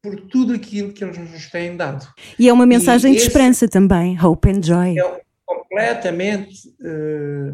[0.02, 2.06] por tudo aquilo que eles nos têm dado.
[2.38, 5.00] E é uma mensagem de esse- esperança também, hope and joy.
[5.00, 5.22] É
[5.70, 7.54] completamente, eh,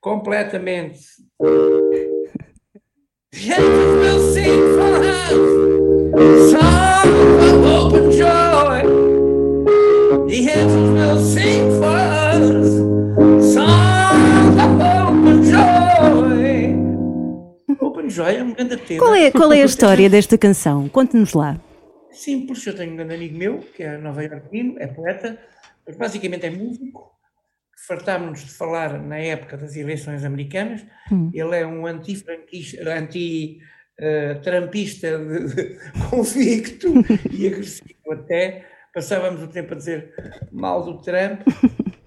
[0.00, 1.00] completamente.
[3.34, 5.32] Heavens will sing for us,
[6.50, 7.08] song
[7.40, 8.82] of hope and joy.
[13.42, 13.88] Song
[15.26, 16.74] of joy.
[17.80, 19.00] Hope and joy é um grande tema.
[19.00, 20.88] Qual é, qual é a história desta canção?
[20.88, 21.58] Conte-nos lá.
[22.10, 25.38] Simples, eu tenho um grande amigo meu, que é Nova Iorquino, é poeta,
[25.86, 27.11] mas basicamente é músico.
[27.86, 30.84] Fartámos-nos de falar na época das eleições americanas.
[31.34, 31.84] Ele é um
[33.98, 35.78] anti-trampista de- de-
[36.10, 36.92] convicto
[37.30, 38.64] e agressivo até.
[38.94, 40.12] Passávamos o tempo a dizer
[40.52, 41.40] mal do Trump.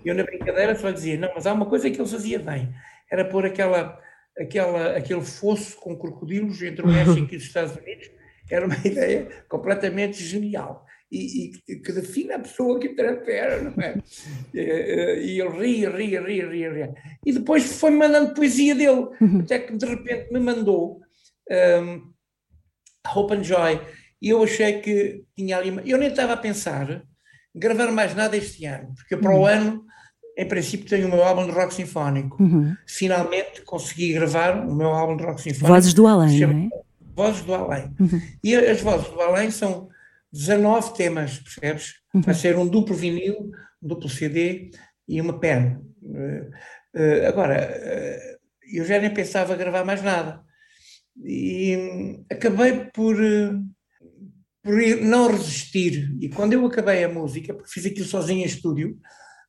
[0.03, 2.73] Eu, na brincadeira, só dizia: não, mas há uma coisa que ele fazia bem:
[3.11, 3.99] era pôr aquela,
[4.39, 8.09] aquela, aquele fosso com crocodilos entre o México e os Estados Unidos.
[8.51, 10.84] Era uma ideia completamente genial
[11.15, 12.93] e, e que define a pessoa que
[13.27, 13.95] era, não é?
[14.53, 16.95] E, eh, E ele ria, ria, ria, ria, ria.
[17.25, 19.07] E depois foi-me mandando poesia dele,
[19.41, 21.01] até que de repente me mandou
[21.49, 22.13] um,
[23.13, 23.79] Hope and Joy.
[24.21, 25.81] E eu achei que tinha ali.
[25.85, 27.03] Eu nem estava a pensar
[27.53, 29.85] gravar mais nada este ano, porque para o ano,
[30.37, 32.37] em princípio, tenho o meu álbum de rock sinfónico.
[32.85, 35.67] Finalmente consegui gravar o meu álbum de rock sinfónico.
[35.67, 36.69] Vozes do Além, não é?
[37.15, 37.93] Vozes do Além.
[38.43, 39.89] E as Vozes do Além são
[40.35, 41.93] 19 temas, percebes?
[42.13, 44.69] Vai ser um duplo vinil, um duplo CD
[45.07, 45.77] e uma pen.
[46.93, 48.37] Eh, agora, eh,
[48.73, 50.41] eu já nem pensava gravar mais nada.
[51.23, 53.15] E hum, acabei por,
[54.61, 56.13] por não resistir.
[56.19, 58.99] E quando eu acabei a música, porque fiz aquilo sozinho em estúdio,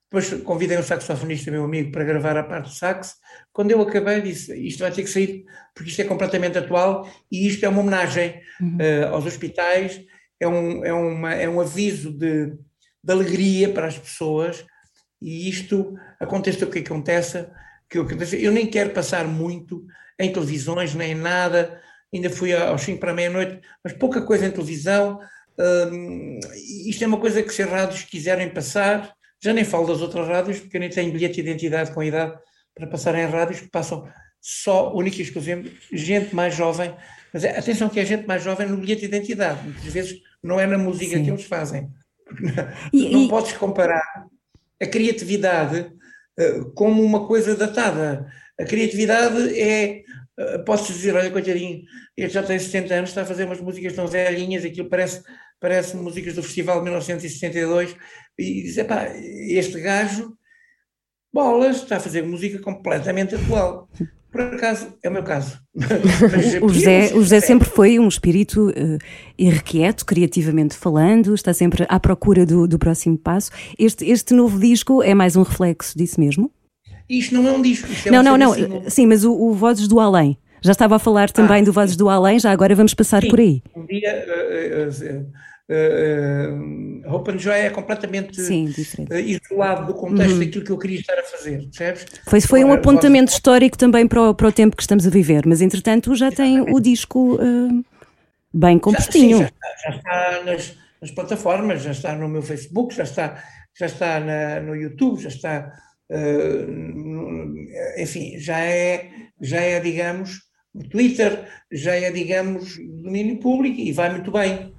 [0.08, 3.16] depois convidei um saxofonista, meu amigo, para gravar a parte de sax.
[3.52, 5.44] Quando eu acabei, disse: Isto vai ter que sair,
[5.74, 8.40] porque isto é completamente atual e isto é uma homenagem
[8.78, 10.00] eh, aos hospitais,
[10.40, 12.46] é um, é uma, é um aviso de,
[13.02, 14.64] de alegria para as pessoas.
[15.20, 17.50] E isto, aconteça o que aconteça,
[17.88, 19.86] que aconteça, eu nem quero passar muito
[20.18, 21.80] em televisões, nem em nada.
[22.12, 25.18] Ainda fui aos 5 para meia-noite, mas pouca coisa em televisão.
[25.58, 26.38] Hum,
[26.86, 30.26] isto é uma coisa que se as rádios quiserem passar, já nem falo das outras
[30.26, 32.38] rádios, porque eu nem tenho bilhete de identidade com idade
[32.74, 34.06] para passar em rádios que passam
[34.40, 36.94] só, única e exclusivamente, gente mais jovem.
[37.36, 40.58] Mas é- atenção que é gente mais jovem no bilhete de identidade, muitas vezes não
[40.58, 41.22] é na música Sim.
[41.22, 41.86] que eles fazem.
[42.90, 44.26] E- não e- podes comparar
[44.80, 45.92] a criatividade
[46.38, 48.26] eh, como uma coisa datada.
[48.58, 50.02] A criatividade é,
[50.38, 51.82] eh, posso dizer, olha, coitadinho,
[52.16, 55.22] ele já tem 70 anos, está a fazer umas músicas tão velhinhas, aquilo parece,
[55.60, 57.94] parece músicas do Festival de 1962,
[58.38, 60.34] e diz, epá, este gajo,
[61.30, 63.90] bolas, está a fazer música completamente atual.
[64.36, 65.58] Por acaso, é o meu caso.
[66.62, 68.98] O José, o José sempre foi um espírito eh,
[69.38, 73.50] irrequieto, criativamente falando, está sempre à procura do, do próximo passo.
[73.78, 76.50] Este, este novo disco é mais um reflexo disso mesmo?
[77.08, 77.88] Isto não é um disco.
[78.04, 78.54] É não, um não, não.
[78.54, 78.82] Single.
[78.88, 80.36] Sim, mas o, o Vozes do Além.
[80.60, 83.28] Já estava a falar também Ah, do Vozes do Além, já agora vamos passar Sim.
[83.28, 83.62] por aí.
[83.74, 85.24] Um dia, eh, eh,
[87.06, 88.72] Hope and Joy é completamente Sim,
[89.10, 92.06] eh, isolado do contexto daquilo que eu queria estar a fazer, percebes?
[92.28, 95.44] Foi, foi um apontamento histórico também para o, para o tempo que estamos a viver,
[95.46, 97.82] mas entretanto já tem o disco eh,
[98.54, 99.38] bem Já, sim, compostinho.
[99.38, 103.42] já está, já está nas, nas plataformas, já está no meu Facebook, já está,
[103.78, 105.72] já está na- no YouTube, já está,
[106.68, 107.54] no-
[107.98, 110.40] enfim, já é, já é, digamos,
[110.74, 114.72] no Twitter, já é, digamos, domínio público e vai muito bem.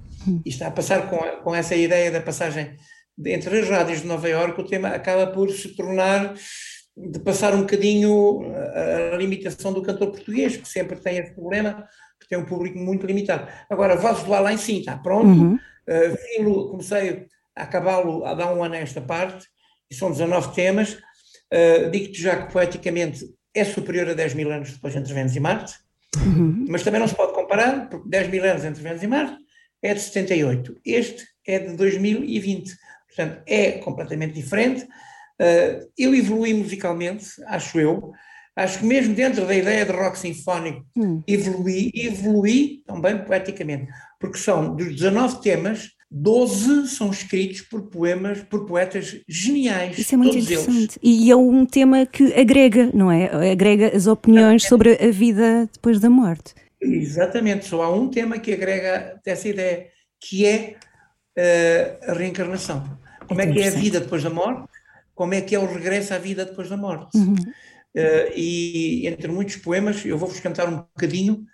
[0.44, 2.76] E está a passar com, com essa ideia da passagem
[3.26, 6.34] entre as rádios de Nova Iorque, o tema acaba por se tornar,
[6.96, 11.86] de passar um bocadinho a, a limitação do cantor português, que sempre tem esse problema,
[12.20, 13.48] que tem um público muito limitado.
[13.68, 15.26] Agora, Vozes do Além, sim, está pronto.
[15.26, 15.58] Uhum.
[15.88, 19.46] Uh, comecei a acabá-lo há dar um ano a esta parte,
[19.90, 20.98] e são 19 temas.
[21.52, 25.40] Uh, Digo-te já que poeticamente é superior a 10 mil anos depois entre Vênus e
[25.40, 25.74] Marte,
[26.68, 29.47] mas também não se pode comparar, porque 10 mil anos entre Vênus e Marte
[29.82, 30.76] é de 78.
[30.84, 32.72] Este é de 2020.
[33.06, 34.86] Portanto, é completamente diferente.
[35.96, 38.12] Eu evolui musicalmente, acho eu.
[38.56, 41.22] Acho que mesmo dentro da ideia de rock sinfónico Hum.
[41.28, 43.86] evolui, evolui também poeticamente,
[44.18, 50.18] porque são dos 19 temas, 12 são escritos por poemas, por poetas geniais, Isso é
[50.18, 50.62] muito todos eles.
[50.66, 50.98] interessante.
[51.00, 53.26] E é um tema que agrega, não é?
[53.52, 56.52] Agrega as opiniões sobre a vida depois da morte.
[56.80, 59.88] Exatamente, só há um tema que agrega essa ideia,
[60.20, 60.76] que é
[61.36, 62.98] eh, a reencarnação.
[63.26, 64.68] Como é que é a vida depois da morte?
[65.14, 67.16] Como é que é o regresso à vida depois da morte?
[67.16, 67.36] Uhum.
[67.94, 71.44] Eh, e entre muitos poemas, eu vou-vos cantar um bocadinho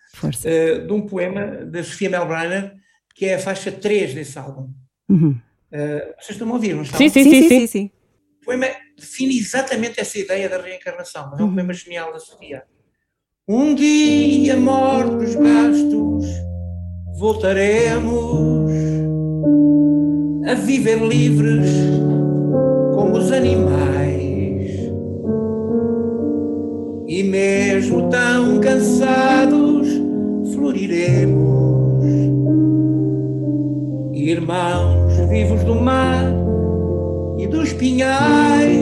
[0.44, 2.74] eh, de um poema da Sofia Melbrenner,
[3.14, 4.72] que é a faixa 3 desse álbum.
[5.08, 5.38] Uhum.
[6.18, 6.98] Vocês estão a ouvir, não estão?
[6.98, 7.66] Sim, sim, sim, sim.
[7.66, 7.90] sim.
[8.42, 12.64] O poema define exatamente essa ideia da reencarnação, mas é um poema genial da Sofia.
[13.46, 16.26] Um dia, mortos gastos,
[17.18, 18.70] voltaremos
[20.46, 21.68] a viver livres
[22.94, 24.70] como os animais.
[27.06, 29.88] E mesmo tão cansados,
[30.54, 32.02] floriremos.
[34.14, 36.32] Irmãos vivos do mar
[37.36, 38.72] e dos pinhais.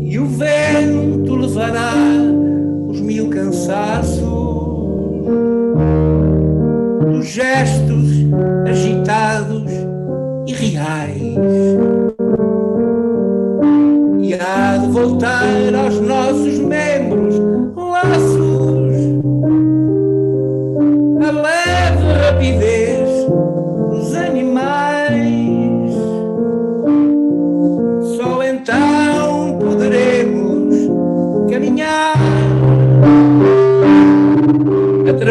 [0.00, 1.17] E o vento
[1.58, 1.92] levará
[2.86, 4.22] os mil cansaços.
[7.00, 7.77] Dos gestos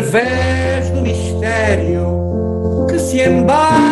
[0.07, 3.86] através do mistério que se embala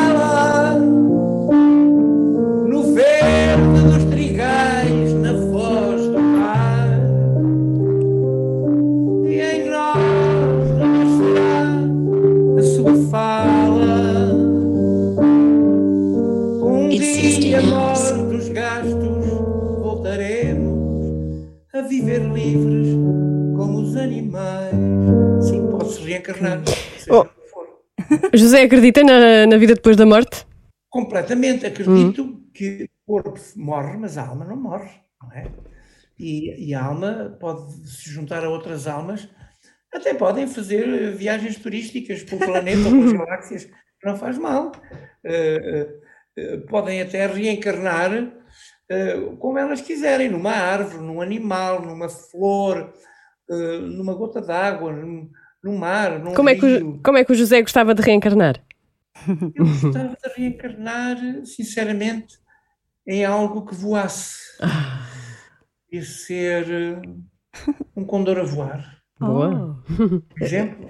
[28.37, 30.45] José acredita na, na vida depois da morte?
[30.89, 31.65] Completamente.
[31.65, 35.51] Acredito que o corpo morre, mas a alma não morre, não é?
[36.17, 39.27] E, e a alma pode se juntar a outras almas,
[39.93, 43.69] até podem fazer eh, viagens turísticas pelo planeta ou pelas galáxias,
[44.03, 44.71] não faz mal.
[45.23, 45.89] Eh,
[46.37, 48.11] eh, podem até reencarnar
[48.89, 52.93] eh, como elas quiserem, numa árvore, num animal, numa flor,
[53.47, 55.29] numa gota d'água, num,
[55.65, 58.61] num mar, num Como é, que o, como é que o José gostava de reencarnar?
[59.55, 62.37] Eu gostava de reencarnar, sinceramente,
[63.07, 64.37] em algo que voasse.
[65.91, 67.01] E ser eh,
[67.95, 69.81] um condor a voar, Boa.
[69.87, 70.89] por exemplo.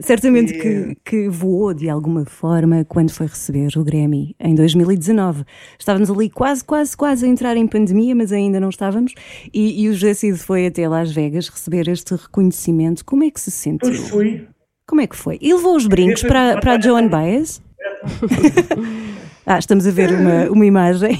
[0.00, 5.44] Certamente que, que voou de alguma forma quando foi receber o Grammy em 2019.
[5.78, 9.14] Estávamos ali quase, quase, quase a entrar em pandemia, mas ainda não estávamos.
[9.52, 13.04] E, e o José Cid foi até Las Vegas receber este reconhecimento.
[13.04, 13.88] Como é que se sentiu?
[13.88, 14.48] Pois fui.
[14.86, 15.38] Como é que foi?
[15.40, 17.62] E levou os brincos para, para a Joan Baez?
[19.46, 21.18] Ah, estamos a ver uma, uma imagem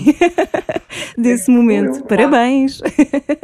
[1.18, 2.04] desse momento.
[2.04, 2.80] Parabéns!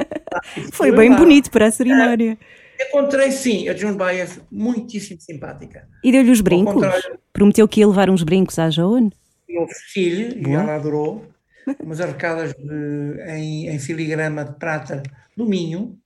[0.72, 2.38] Foi bem bonito para a cerimónia.
[2.80, 5.86] Encontrei, sim, a Joan Baez muitíssimo simpática.
[6.02, 6.74] E deu-lhe os brincos?
[7.32, 9.10] Prometeu que ia levar uns brincos à Joan?
[9.48, 11.24] Eu ofereci-lhe e ela adorou.
[11.82, 15.02] Umas arcadas de- em, em filigrama de prata
[15.36, 15.98] do Minho.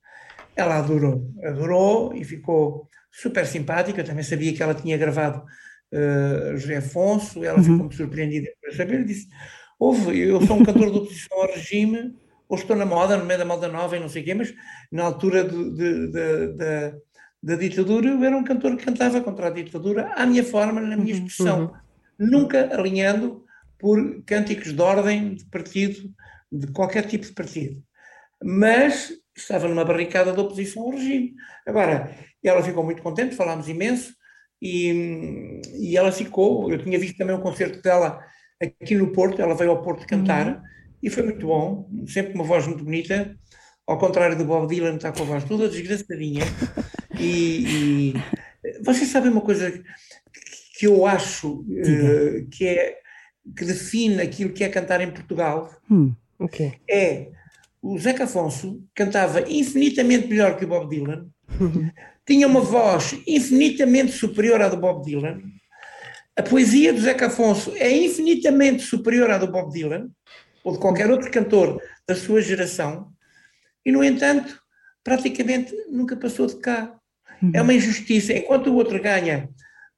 [0.55, 1.31] Ela adorou.
[1.43, 4.01] Adorou e ficou super simpática.
[4.01, 5.43] Eu também sabia que ela tinha gravado
[5.91, 7.43] eh, José Afonso.
[7.43, 9.05] Ela ficou muito surpreendida por saber.
[9.05, 9.27] Disse:
[9.79, 12.15] Houve, eu sou um cantor de oposição ao regime.
[12.47, 14.53] Ou estou na moda, no meio da moda nova e não sei o quê, mas
[14.91, 15.43] na altura
[17.41, 20.97] da- ditadura eu era um cantor que cantava contra a ditadura à minha forma, na
[20.97, 21.73] minha expressão,
[22.17, 23.43] nunca alinhando
[23.77, 26.09] por cânticos de ordem, de partido,
[26.51, 27.83] de qualquer tipo de partido.
[28.43, 31.35] Mas estava numa barricada de oposição ao regime.
[31.67, 34.13] Agora, ela ficou muito contente, falámos imenso,
[34.61, 36.71] e, e ela ficou.
[36.71, 38.19] Eu tinha visto também um concerto dela
[38.61, 40.61] aqui no Porto, ela veio ao Porto cantar,
[41.05, 43.37] e foi muito bom, sempre com uma voz muito bonita,
[43.85, 46.43] ao contrário do Bob Dylan, está com a voz toda desgraçadinha.
[47.17, 48.13] E, e
[48.83, 49.71] vocês sabem uma coisa
[50.77, 52.97] que eu acho eh, que é
[53.55, 56.13] que define aquilo que é cantar em Portugal Hum.
[56.37, 56.73] Ok.
[56.89, 57.29] é
[57.81, 61.25] o Zeca Afonso cantava infinitamente melhor que o Bob Dylan,
[62.27, 65.39] tinha uma voz infinitamente superior à do Bob Dylan.
[66.35, 70.09] A poesia do Zeca Afonso é infinitamente superior à do Bob Dylan
[70.65, 73.13] ou de qualquer outro cantor da sua geração.
[73.85, 74.59] E, no entanto,
[75.03, 76.99] praticamente nunca passou de cá.
[77.53, 78.33] É uma injustiça.
[78.33, 79.47] Enquanto o outro ganha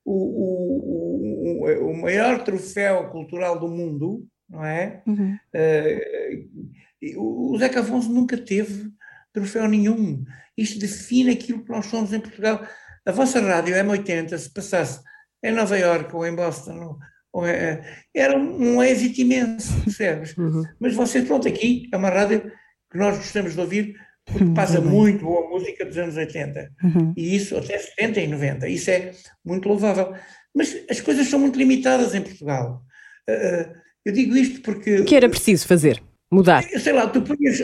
[0.03, 5.01] o, o, o, o maior troféu cultural do mundo, não é?
[5.07, 5.38] Uhum.
[5.55, 8.91] Uh, o Zeca Afonso nunca teve
[9.32, 10.26] troféu nenhum.
[10.57, 12.68] Isto define aquilo que nós somos em Portugal.
[13.05, 15.01] A vossa rádio M80, se passasse
[15.41, 16.97] em Nova Iorque ou em Boston,
[17.46, 20.36] era um, êxito imenso, percebes?
[20.38, 20.64] Uhum.
[20.80, 22.52] Mas vocês, pronto, aqui é uma rádio
[22.92, 24.90] que nós gostamos de ouvir porque Uhum, passa bem.
[24.90, 26.70] muito boa música dos anos 80.
[26.84, 27.14] Uhum.
[27.16, 28.68] E isso até 70 e 90.
[28.68, 29.12] Isso é
[29.46, 30.14] muito louvável.
[30.54, 32.82] Mas as coisas são muito limitadas em Portugal.
[33.30, 33.74] Uh,
[34.06, 35.00] eu digo isto porque.
[35.00, 36.02] O que era preciso fazer?
[36.32, 36.62] Mudar.
[36.64, 37.62] Sei lá, tu punhas.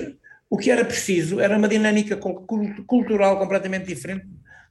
[0.49, 4.25] O que era preciso era uma dinâmica cul- cul- cultural completamente diferente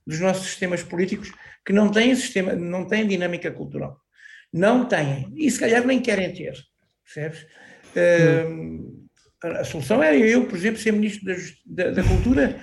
[0.07, 1.31] dos nossos sistemas políticos,
[1.67, 3.99] que não têm, sistema, não têm dinâmica cultural.
[4.53, 5.33] Não têm.
[5.37, 6.55] E se calhar nem querem ter.
[7.05, 7.47] Percebes?
[7.97, 9.03] Uh,
[9.43, 11.27] a solução era eu, por exemplo, ser ministro
[11.67, 12.57] da, da, da Cultura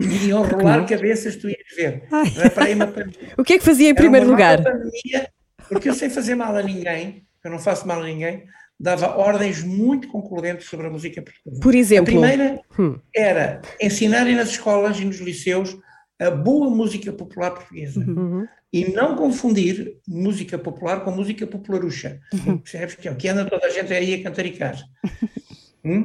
[0.00, 2.02] e iam rolar cabeças, tu ias ver.
[2.10, 3.40] É.
[3.40, 4.62] O que é que fazia em Era primeiro lugar?
[4.62, 5.28] pandemia,
[5.68, 8.44] porque eu sem fazer mal a ninguém, eu não faço mal a ninguém,
[8.78, 11.60] dava ordens muito concludentes sobre a música portuguesa.
[11.62, 12.98] Por A exemplo, primeira Hum.
[13.14, 15.76] era ensinarem nas escolas e nos liceus
[16.20, 18.46] a boa música popular portuguesa Uhum.
[18.72, 22.20] E não confundir música popular com música popularucha.
[22.62, 22.94] Percebes?
[22.96, 24.76] Que é o que anda toda a gente aí a cantaricar.
[25.84, 26.04] Hum?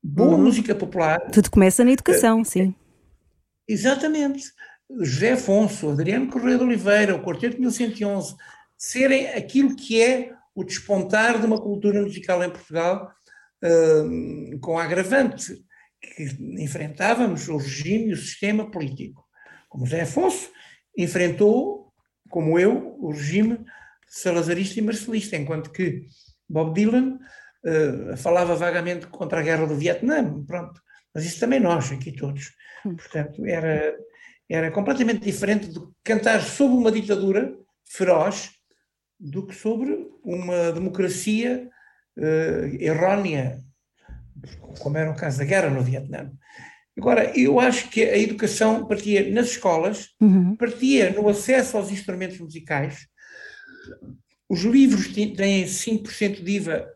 [0.00, 0.44] Boa Uhum.
[0.44, 2.72] música popular Tudo começa na educação, sim.
[3.66, 4.44] Exatamente.
[5.02, 8.34] José Afonso, Adriano Correia de Oliveira, o Quarteto 1111,
[8.76, 13.10] serem aquilo que é o despontar de uma cultura musical em Portugal,
[13.62, 15.54] hum, com agravante
[16.00, 16.24] que
[16.62, 19.24] enfrentávamos o regime e o sistema político.
[19.68, 20.48] Como José Afonso
[20.96, 21.87] enfrentou,
[22.28, 23.64] como eu, o regime
[24.06, 26.06] salazarista e marcelista, enquanto que
[26.48, 27.18] Bob Dylan
[27.64, 30.80] eh, falava vagamente contra a guerra do Vietnã, pronto.
[31.14, 32.52] Mas isso também nós, aqui todos.
[32.82, 33.96] Portanto, era,
[34.48, 37.54] era completamente diferente de cantar sobre uma ditadura
[37.84, 38.50] feroz
[39.18, 41.68] do que sobre uma democracia
[42.16, 43.60] eh, errónea,
[44.78, 46.30] como era o caso da guerra no Vietnã.
[46.98, 50.56] Agora, eu acho que a educação partia nas escolas, Uhum.
[50.56, 53.06] partia no acesso aos instrumentos musicais.
[54.48, 56.88] Os livros têm têm 5% de IVA,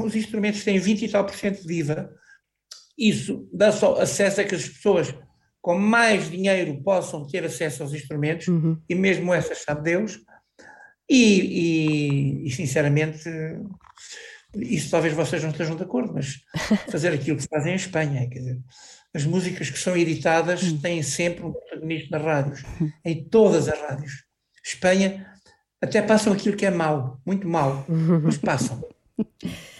[0.00, 2.10] os instrumentos têm 20 e tal por cento de IVA.
[2.96, 5.14] Isso dá só acesso a que as pessoas
[5.60, 8.80] com mais dinheiro possam ter acesso aos instrumentos, Uhum.
[8.88, 10.20] e mesmo essas, sabe Deus.
[11.10, 13.28] E, e- e, sinceramente,
[14.56, 16.36] isso talvez vocês não estejam de acordo, mas
[16.90, 18.58] fazer aquilo que se faz em Espanha, quer dizer,
[19.14, 22.62] as músicas que são editadas têm sempre um protagonista nas rádios,
[23.04, 24.24] em todas as rádios.
[24.64, 25.26] Espanha
[25.80, 27.84] até passam aquilo que é mau, muito mau,
[28.22, 28.82] mas passam.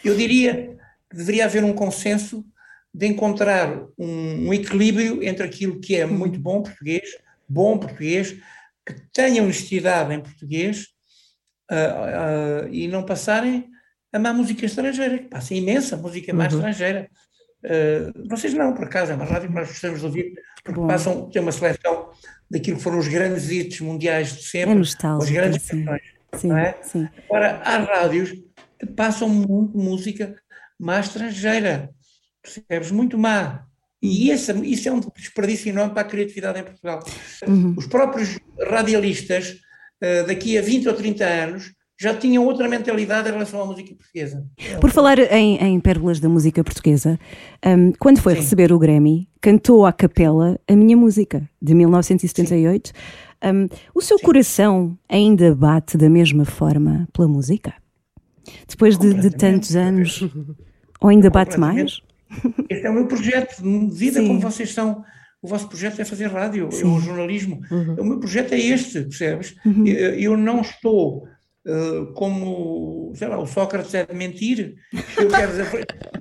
[0.05, 0.77] Eu diria
[1.11, 2.45] que deveria haver um consenso
[2.93, 7.17] de encontrar um, um equilíbrio entre aquilo que é muito bom português,
[7.49, 8.37] bom português,
[8.87, 10.87] que tenha honestidade em português
[11.71, 13.69] ah, ah, e não passarem
[14.13, 17.11] a má música estrangeira, que passa imensa música má estrangeira.
[17.65, 20.33] Ah, vocês não, por acaso, é uma rádio que nós gostamos de ouvir,
[20.65, 20.87] porque Bom.
[20.87, 22.11] passam, tem uma seleção
[22.51, 25.33] daquilo que foram os grandes hits mundiais de É sempre, as nostálgico.
[25.35, 26.03] grandes Sim, canções.
[26.37, 26.79] sim, é?
[26.83, 27.09] sim.
[27.29, 28.31] Agora, há rádios
[28.79, 30.35] que passam muito música
[30.79, 31.91] má estrangeira,
[32.43, 32.91] percebes?
[32.91, 33.65] Muito má.
[34.01, 37.01] E esse, isso é um desperdício enorme para a criatividade em Portugal.
[37.77, 38.39] Os próprios
[38.71, 39.59] radialistas,
[40.01, 43.93] eh, daqui a 20 ou 30 anos, já tinham outra mentalidade em relação à música
[43.93, 44.47] portuguesa.
[44.81, 47.19] Por falar em, em pérolas da música portuguesa,
[47.67, 48.41] hum, quando foi Sim.
[48.41, 52.93] receber o Grammy, cantou à capela a minha música, de 1978.
[53.45, 57.75] Hum, o seu coração ainda bate da mesma forma pela música?
[58.69, 60.25] Depois de, de tantos anos?
[61.01, 62.01] Ou ainda bate mais?
[62.71, 64.29] Este é o meu projeto de vida, Sim.
[64.29, 65.05] como vocês são.
[65.41, 67.61] O vosso projeto é fazer rádio, é o jornalismo.
[67.71, 69.55] O meu projeto é este, percebes?
[69.65, 69.87] Uhum.
[69.87, 71.29] Eu, eu não estou
[72.15, 74.77] como, sei lá, o Sócrates é de mentir.
[75.17, 75.29] Eu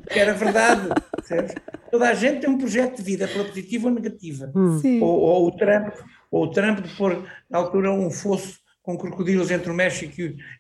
[0.10, 1.56] quero, a verdade, percebes?
[1.90, 4.52] Toda a gente tem um projeto de vida, pela positiva ou negativa.
[4.82, 5.02] Sim.
[5.02, 5.94] Ou, ou o Trump,
[6.30, 10.14] ou o Trump de pôr, na altura, um fosso com crocodilos entre o México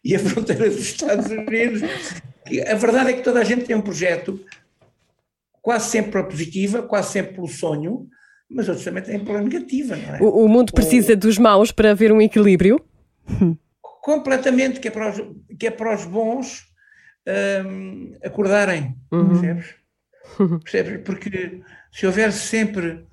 [0.03, 1.81] e- a fronteira dos Estados Unidos.
[2.69, 4.39] A verdade é que toda a gente tem um projeto,
[5.61, 8.07] quase sempre pela positiva, quase sempre pelo sonho,
[8.49, 10.21] mas outros também têm pela negativa, não é?
[10.21, 12.79] O, o mundo precisa dos maus para haver um equilíbrio.
[14.07, 15.21] Completamente, que é para os,
[15.59, 16.63] que é para os bons
[17.67, 19.75] hum, acordarem, percebes?
[20.63, 21.01] Percebes?
[21.03, 21.59] Porque
[21.91, 23.03] se houver sempre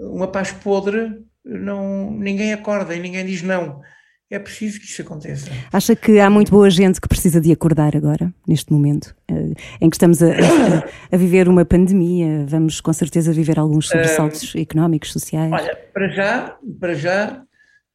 [0.00, 3.80] uma paz podre, não, ninguém acorda e ninguém diz não.
[4.28, 5.48] é preciso que isso aconteça.
[5.72, 9.88] Acha que há muito boa gente que precisa de acordar agora, neste momento, eh, em
[9.88, 12.44] que estamos a, a- a viver uma pandemia?
[12.48, 15.52] Vamos com certeza viver alguns sobressaltos económicos, sociais.
[15.52, 17.42] Olha, para já, para já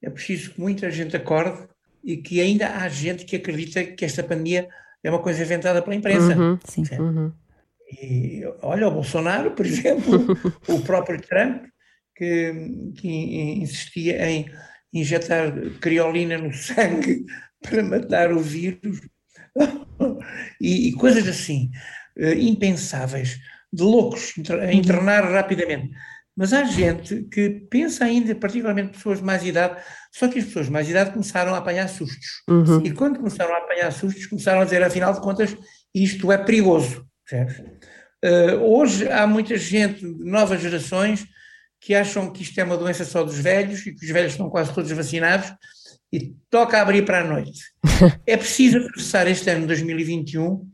[0.01, 1.67] é preciso que muita gente acorde
[2.05, 4.69] e que ainda há gente que acredita que esta pandemia
[5.03, 6.35] é uma coisa inventada pela imprensa.
[6.65, 6.83] Sim.
[8.01, 10.37] E olha, o Bolsonaro, por exemplo,
[10.67, 11.65] o próprio Trump,
[12.15, 14.45] que, que insistia em
[14.93, 15.51] injetar
[15.81, 17.25] criolina no sangue
[17.61, 19.01] para matar o vírus,
[20.61, 21.71] e, e coisas assim,
[22.17, 23.39] eh, impensáveis,
[23.73, 25.91] de loucos, a internar rapidamente.
[26.35, 29.81] Mas há gente que pensa ainda, particularmente pessoas de mais idade,
[30.17, 32.41] só que as pessoas de mais idade começaram a apanhar sustos.
[32.85, 35.53] E quando começaram a apanhar sustos, começaram a dizer, afinal de contas,
[35.93, 37.05] isto é perigoso.
[38.23, 41.25] Uh, hoje há muita gente novas gerações
[41.81, 44.49] que acham que isto é uma doença só dos velhos e que os velhos estão
[44.49, 45.53] quase todos vacinados
[46.13, 47.59] e toca abrir para a noite.
[48.25, 50.65] é preciso atravessar este ano de 2021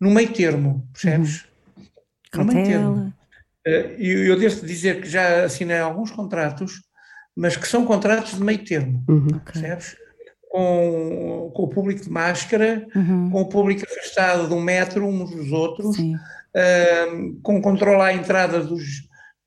[0.00, 1.44] no meio termo, percebes?
[2.32, 3.14] No meio termo.
[3.66, 6.80] Eh, Eu, eu devo dizer que já assinei alguns contratos,
[7.36, 9.04] mas que são contratos de meio termo,
[9.44, 9.96] percebes?
[10.50, 12.86] Com, com o público de máscara,
[13.32, 15.96] com o público afastado de um metro uns dos outros,
[16.54, 17.06] eh,
[17.42, 18.84] com controle à entrada dos,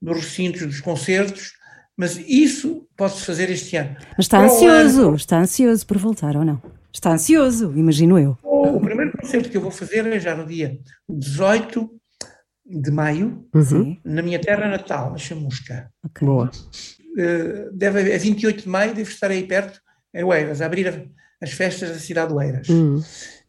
[0.02, 1.54] dos recintos dos concertos,
[1.96, 3.96] mas isso pode-se fazer este ano.
[4.18, 6.62] Mas está Para ansioso, ano- está ansioso por voltar ou não?
[6.94, 8.38] Está ansioso, imagino eu.
[8.44, 10.78] O, primeiro concerto que eu vou fazer é já no dia
[11.08, 11.90] 18
[12.66, 15.90] de maio, Sim, na minha terra natal, na Chamusca.
[16.06, 16.28] ok.
[16.28, 16.52] Boa.
[17.18, 19.82] Eh, deve, é 28 de maio, devo estar aí perto,
[20.14, 21.04] em Oeiras, a abrir a-
[21.42, 22.70] as festas da cidade de Oeiras.
[22.70, 23.02] Hum.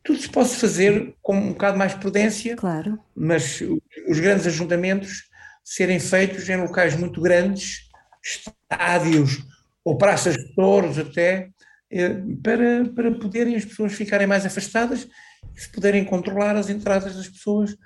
[0.02, 2.98] Tudo se pode fazer com um bocado mais prudência, Claro.
[3.14, 3.62] mas
[4.08, 5.24] os grandes ajuntamentos
[5.62, 7.88] serem feitos em locais muito grandes,
[8.24, 9.44] estádios
[9.84, 11.50] ou praças de touros até,
[11.90, 15.06] eh, para, para poderem as pessoas ficarem mais afastadas
[15.54, 17.76] e se poderem controlar as entradas das pessoas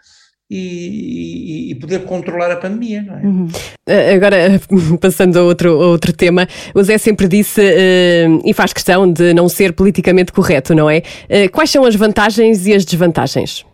[0.55, 3.23] e, e- poder controlar a pandemia, não é?
[3.23, 4.37] Uh, Agora,
[5.01, 9.33] passando a outro, a outro tema, o Zé sempre disse uh, e faz questão de
[9.33, 10.99] não ser politicamente correto, não é?
[10.99, 13.65] Uh, quais são as vantagens e as desvantagens?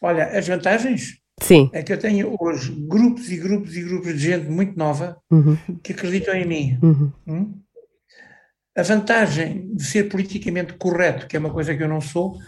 [0.00, 1.68] Olha, as vantagens Sim.
[1.72, 5.16] é que eu tenho hoje grupos e grupos e grupos de gente muito nova
[5.82, 6.78] que acreditam em mim.
[7.26, 7.52] Hum?
[8.76, 12.38] A vantagem de ser politicamente correto, que é uma coisa que eu não sou,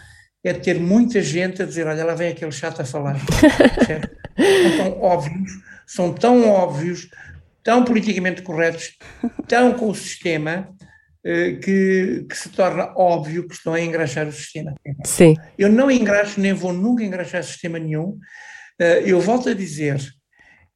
[0.43, 3.17] é ter muita gente a dizer: olha, lá vem aquele chato a falar.
[4.37, 5.51] São tão óbvios,
[5.85, 7.09] são tão óbvios,
[7.63, 8.97] tão politicamente corretos,
[9.47, 10.69] tão com o sistema,
[11.23, 14.73] eh, que, que se torna óbvio que estão a engraxar o sistema.
[15.05, 15.35] Sim.
[15.57, 18.17] Eu não engraxo, nem vou nunca engraxar sistema nenhum.
[18.79, 19.99] Eh, Eu volto a dizer,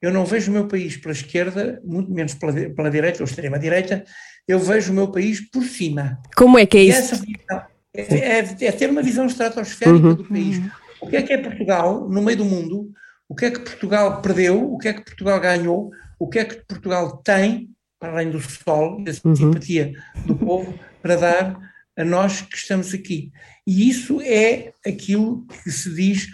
[0.02, 4.04] eu não vejo o meu país pela esquerda, muito menos pela, pela direita ou extrema-direita,
[4.48, 6.20] eu vejo o meu país por cima.
[6.36, 7.00] Como é que é E isso?
[7.00, 7.64] essa visão
[8.02, 10.62] é, é- é ter uma visão estratosférica do país.
[11.02, 12.92] O que é que é Portugal no meio do mundo?
[13.28, 14.74] O que é que Portugal perdeu?
[14.74, 15.92] O que é que Portugal ganhou?
[16.20, 17.70] O que é que Portugal tem,
[18.00, 19.94] para além do sol e da simpatia
[20.26, 21.60] do povo, para dar
[21.98, 23.32] a nós que estamos aqui?
[23.68, 26.28] E isso é aquilo que se diz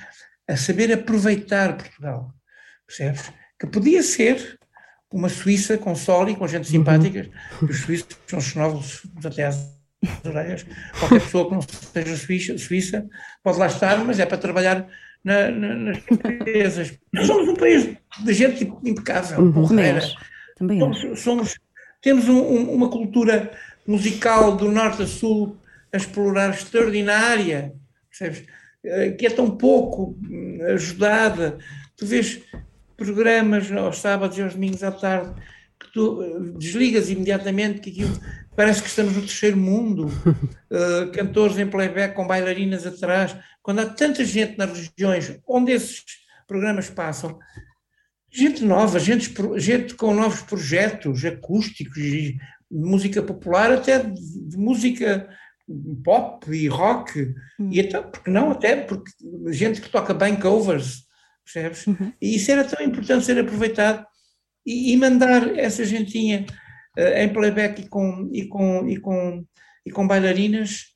[0.47, 2.33] a saber aproveitar Portugal.
[2.85, 3.31] Percebes?
[3.59, 4.59] Que podia ser
[5.13, 7.29] uma Suíça com sol e com gente simpática,
[7.61, 9.80] os suíços são xenófobos até às
[10.25, 10.65] orelhas.
[10.99, 13.05] Qualquer pessoa que não seja suíça, suíça
[13.43, 14.87] pode lá estar, mas é para trabalhar
[15.23, 16.97] na- na- nas empresas.
[17.13, 19.97] Nós somos um país de gente impecável, Também porreira.
[19.99, 20.15] acho.
[20.57, 20.99] Também acho.
[21.01, 21.59] Somos, somos-
[22.01, 23.51] temos um- um- uma cultura
[23.87, 25.57] musical do norte a sul
[25.93, 27.73] a explorar extraordinária,
[28.09, 28.47] percebes?
[28.83, 31.57] Eh, Que é tão pouco hum, ajudada.
[31.95, 32.41] Tu vês
[32.97, 35.33] programas aos sábados e aos domingos à tarde
[35.81, 38.19] que tu eh, desligas imediatamente que aquilo
[38.55, 40.09] parece que estamos no terceiro mundo.
[40.73, 43.35] Eh, cantores em playback com bailarinas atrás.
[43.61, 46.01] Quando há tanta gente nas regiões onde esses
[46.47, 47.37] programas passam,
[48.31, 52.39] gente nova, gente, gente com novos projetos acústicos e de
[52.71, 54.13] música popular, até de,
[54.47, 55.27] de música
[56.05, 57.35] pop e rock,
[57.69, 59.11] e até, porque não, até porque
[59.49, 61.03] gente que toca bem covers,
[61.43, 61.85] percebes?
[62.21, 64.05] E isso era tão importante ser aproveitado
[64.65, 66.45] e, e mandar essa gentinha
[66.97, 69.43] eh, em playback e com, e com, e com,
[69.85, 70.87] e com bailarinas.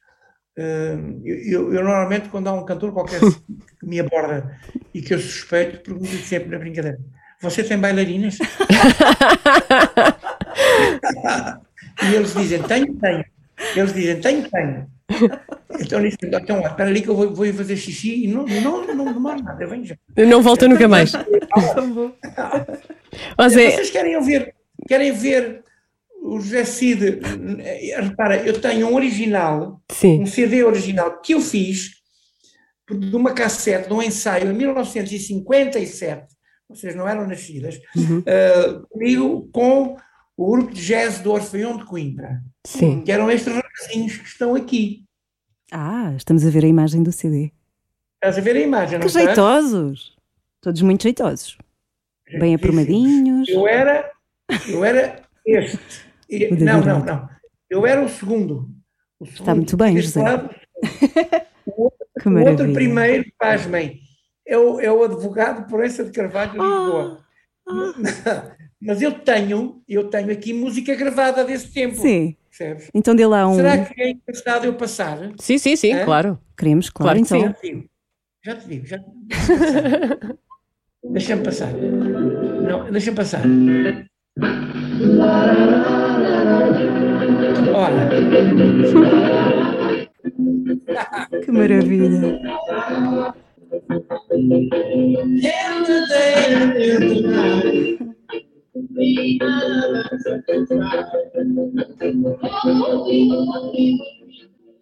[0.57, 3.20] eh, eu, eu- normalmente, quando há um cantor qualquer
[3.80, 4.57] que me aborda
[4.93, 6.97] e que eu suspeito, pergunto sempre na brincadeira:
[7.41, 8.38] Você tem bailarinas?
[12.03, 13.26] e eles dizem: Tenho, tenho.
[13.76, 14.88] Eles dizem: Tenho, tenho.
[15.80, 18.88] Então, eles dizem, então espera ali que eu vou, vou fazer xixi e não, não,
[18.95, 19.95] não demora nada, eu venho já.
[20.18, 21.11] Não volta nunca mais.
[23.38, 24.53] Olha, Zé, Vocês querem ver,
[24.88, 25.63] querem ver
[26.22, 27.20] o José Cid,
[27.61, 30.22] eh, repara, eu tenho um original, Sim.
[30.22, 31.91] um CD original que eu fiz
[32.89, 36.26] de uma cassete, de um ensaio em 1957,
[36.68, 37.80] vocês não eram nascidas,
[38.26, 39.97] eh, comigo com
[40.38, 43.01] o grupo de jazz do Orfeão de Coimbra, Sim.
[43.03, 45.03] que eram estes rapazinhos que estão aqui.
[45.72, 47.51] Ah, estamos a ver a imagem do CD.
[48.16, 50.16] Estás a ver a imagem, não Que jeitosos!
[50.61, 51.57] Todos muito jeitosos.
[52.39, 53.47] Bem aprumadinhos.
[53.49, 54.09] Eu era,
[54.67, 55.78] eu era este.
[56.30, 57.30] E- O não, não, não.
[57.69, 58.69] Eu era o segundo.
[59.19, 59.55] O Está segundo.
[59.57, 60.21] muito bem, José.
[62.21, 62.51] Que O maravilha.
[62.63, 63.99] outro primeiro, pasmem,
[64.47, 67.26] é o, é o advogado Proença de Carvalho de Lisboa.
[68.82, 71.95] Mas eu tenho, eu tenho aqui música gravada desse tempo.
[71.97, 72.38] Sim.
[72.49, 72.89] Percebes?
[72.93, 73.55] Então dê lá um.
[73.55, 75.17] Será que é engraçado eu passar?
[75.41, 76.05] Sim, sim, sim, É?
[76.05, 76.39] claro.
[76.57, 77.47] Queremos, claro, Claro que então.
[77.49, 77.89] Já te digo.
[78.45, 78.86] Já te digo.
[78.86, 80.39] Já te digo.
[81.12, 81.72] Deixa-me passar.
[81.74, 83.41] Não, deixa-me passar.
[87.74, 88.10] Ora,
[91.43, 92.39] Que maravilha.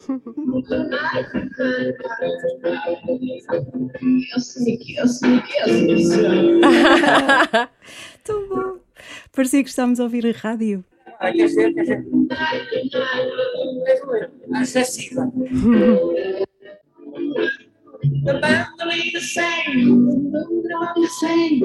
[8.23, 8.79] Tão bom.
[9.35, 10.83] Parecia que estávamos a ouvir a rádio.
[11.19, 11.31] Ah.
[14.55, 15.09] Acho assim.
[18.25, 18.33] The
[18.91, 19.85] ain't the same.
[20.69, 21.59] Not the same.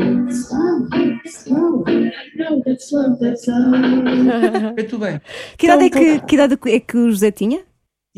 [4.74, 5.20] Muito bem.
[5.56, 7.60] Que idade, é que, que idade é que o José tinha?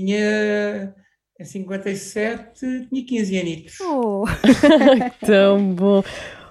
[0.00, 0.94] Tinha
[1.38, 3.80] em 57, tinha 15 anitos.
[3.80, 4.24] Oh.
[5.26, 6.02] Tão bom.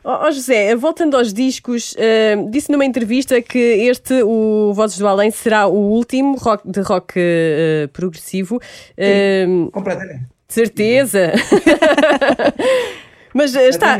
[0.03, 5.07] Ó ó, José, voltando aos discos, eh, disse numa entrevista que este, o Vozes do
[5.07, 8.61] Além, será o último rock, de rock eh, progressivo.
[8.95, 10.27] Eh, Completamente.
[10.47, 11.33] de certeza.
[13.33, 13.99] Mas eh, está,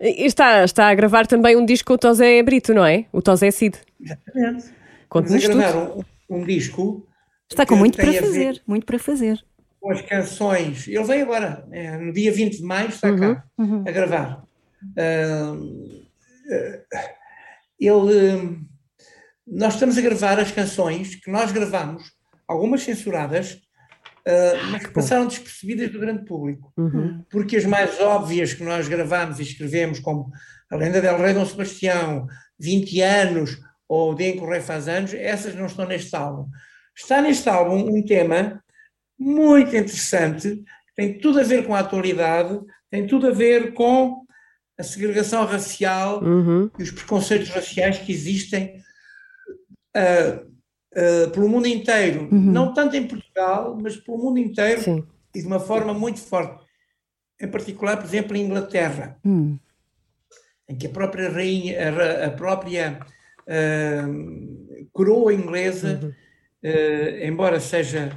[0.00, 3.04] está, está a gravar também um disco com o Tosé Brito, não é?
[3.12, 3.78] O Tosé Cid.
[4.00, 4.64] Exatamente.
[5.08, 5.58] Conta-nos tudo.
[5.58, 7.06] gravar um, um disco
[7.50, 8.62] Está com muito para a ver fazer.
[8.66, 9.44] Muito para fazer.
[9.80, 10.88] com as canções.
[10.88, 13.44] Ele vem agora, é, no dia 20 de maio, está cá
[13.86, 14.42] a gravar.
[14.98, 15.56] Ah,
[17.78, 18.58] ele,
[19.46, 22.02] nós estamos a gravar as canções que nós gravamos,
[22.48, 23.60] algumas censuradas,
[24.26, 26.72] ah, mas que passaram despercebidas do grande público.
[27.30, 30.32] Porque as mais óbvias que nós gravamos e escrevemos, como
[30.68, 32.26] a Lenda del Rei Dom Sebastião,
[32.58, 33.56] 20 anos,
[33.88, 36.50] ou o Dia em que o Rei faz anos, essas não estão neste álbum.
[36.96, 38.62] Está neste álbum um tema
[39.18, 42.58] muito interessante, tem tudo a ver com a atualidade,
[42.90, 44.24] tem tudo a ver com
[44.78, 46.70] a segregação racial Uhum.
[46.78, 48.82] e os preconceitos raciais que existem
[49.94, 50.40] ah,
[50.94, 55.06] ah, pelo mundo inteiro, não tanto em Portugal, mas pelo mundo inteiro Sim.
[55.34, 56.64] e de uma forma muito forte.
[57.40, 59.58] Em particular, por exemplo, em Inglaterra, Hum.
[60.68, 62.98] em que a própria rainha, a, a própria
[63.48, 64.06] ah,
[64.92, 66.25] coroa inglesa, ah,
[67.22, 68.10] embora seja,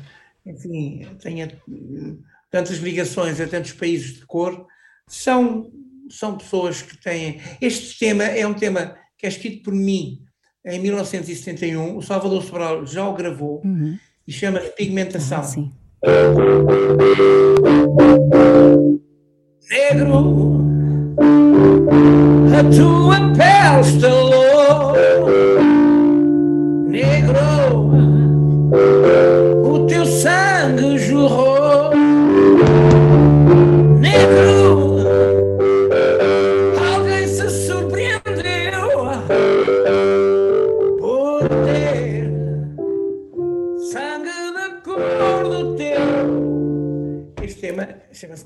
[0.45, 2.13] enfim, tenha eh,
[2.49, 4.65] tantas ligações a tantos países de cor,
[5.07, 5.71] são,
[6.09, 7.41] são pessoas que têm.
[7.61, 10.23] Este tema é um tema que é escrito por mim
[10.65, 13.61] em 1971, o Salvador Sobral já o gravou
[14.27, 15.39] e chama-se Pigmentação.
[15.39, 15.73] Ah, sim.
[19.69, 20.59] negro
[22.57, 24.95] a tua pele estalou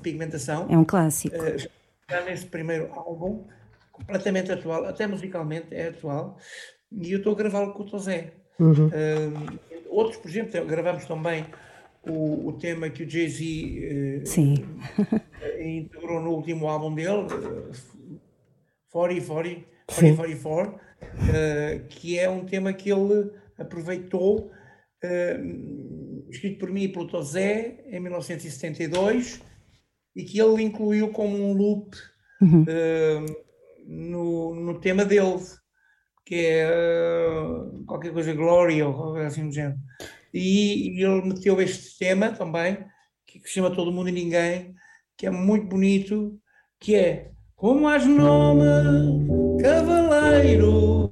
[0.03, 1.35] Pigmentação É um clássico.
[1.35, 1.57] eh,
[2.09, 3.47] já nesse primeiro álbum,
[3.91, 6.37] completamente atual, até musicalmente é atual,
[6.91, 8.33] e eu estou a gravá-lo com o Tosé.
[8.59, 9.29] Eh,
[9.89, 11.45] outros, por exemplo, gravamos também
[12.05, 14.65] o, o tema que o Jay-Z Sim.
[15.59, 18.19] integrou no último álbum dele, eh,
[18.91, 20.79] 40, 40, 40, 44,
[21.33, 24.51] eh, que é um tema que ele aproveitou,
[25.03, 25.39] eh,
[26.29, 29.41] escrito por mim e pelo Tosé, em 1972,
[30.15, 31.95] e que ele incluiu como um loop
[32.67, 33.25] eh,
[33.87, 35.39] no, no tema dele,
[36.25, 39.77] que é eh, qualquer coisa Glory ou qualquer assim do género.
[40.33, 42.77] E, e ele meteu este tema também,
[43.25, 44.73] que se chama Todo Mundo e Ninguém,
[45.17, 46.39] que é muito bonito,
[46.79, 48.63] que é Como has nome,
[49.61, 51.11] cavaleiro,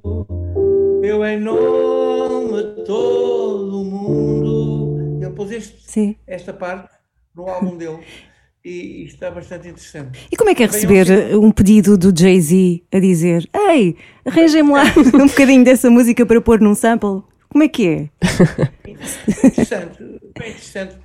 [1.02, 5.22] eu em nome todo mundo.
[5.22, 6.16] Ele pôs este, Sim.
[6.26, 6.92] esta parte
[7.34, 8.04] no álbum dele
[8.64, 10.26] e, e está bastante interessante.
[10.30, 14.72] E como é que é receber ser- um pedido do Jay-Z a dizer Ei, arranjem-me
[14.72, 14.84] lá
[15.14, 17.22] um bocadinho dessa música para pôr num sample?
[17.48, 18.10] Como é que é?
[19.46, 19.98] interessante,
[20.38, 20.96] bem interessante.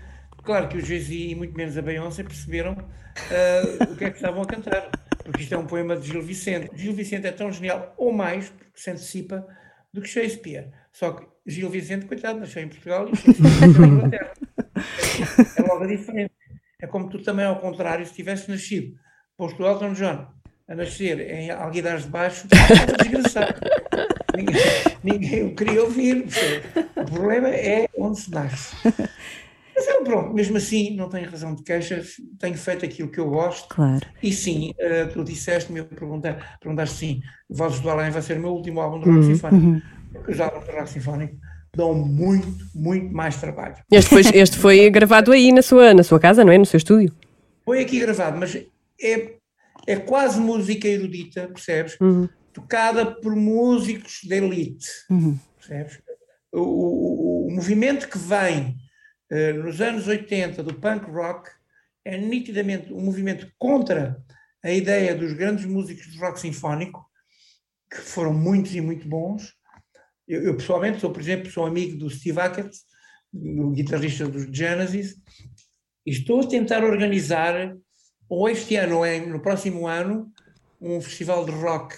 [0.43, 2.77] Claro que o Jay-Z e muito menos a Beyoncé perceberam
[3.31, 4.89] ah, o que é que estavam a cantar,
[5.25, 6.69] porque isto é um poema de Gil Vicente.
[6.73, 9.45] Gil Vicente é tão genial, ou mais, porque se antecipa,
[9.93, 10.67] do que Shakespeare.
[10.93, 14.31] Só que Gil Vicente, coitado, nasceu em Portugal e Shakespeare nasceu em Inglaterra.
[15.57, 16.31] É logo a diferença.
[16.79, 18.95] É como tu também, ao contrário, se tivesse nascido,
[19.35, 20.27] posto o Elton John
[20.67, 23.59] a nascer em Alguidares de Baixo, era desgraçado.
[24.35, 24.61] Ninguém,
[25.03, 26.27] ninguém o queria ouvir.
[26.95, 28.75] O problema é onde se nasce.
[29.75, 33.29] Mas é, pronto, mesmo assim, não tenho razão de queixas, tenho feito aquilo que eu
[33.29, 33.67] gosto.
[33.69, 34.05] Claro.
[34.21, 38.41] E sim, eh, tu disseste-me, eu perguntei, perguntaste sim, Vozes do Além vai ser o
[38.41, 39.81] meu último álbum de rock sinfónico.
[40.11, 41.37] Porque os álbuns de rock sinfónico
[41.77, 43.75] dão muito, muito mais trabalho.
[43.91, 46.57] Este foi, este foi gravado aí na sua, na sua casa, não é?
[46.57, 47.13] No seu estúdio.
[47.63, 48.55] Foi aqui gravado, mas
[49.01, 49.33] é,
[49.85, 51.97] é quase música erudita, percebes?
[52.51, 54.87] Tocada por músicos de elite,
[55.57, 55.99] percebes?
[56.51, 58.75] O, o- o movimento que vem
[59.31, 61.49] eh, nos anos 80 do punk rock
[62.03, 64.17] é nitidamente um movimento contra
[64.63, 67.05] a ideia dos grandes músicos de rock sinfónico,
[67.91, 69.53] que foram muitos e muito bons.
[70.27, 72.69] Eu, eu, pessoalmente sou, por exemplo, sou amigo do Steve Hackett,
[73.31, 75.15] do guitarrista dos Genesis,
[76.05, 77.75] e estou a tentar organizar,
[78.29, 80.31] ou este ano ou em- no próximo ano,
[80.81, 81.95] um festival de rock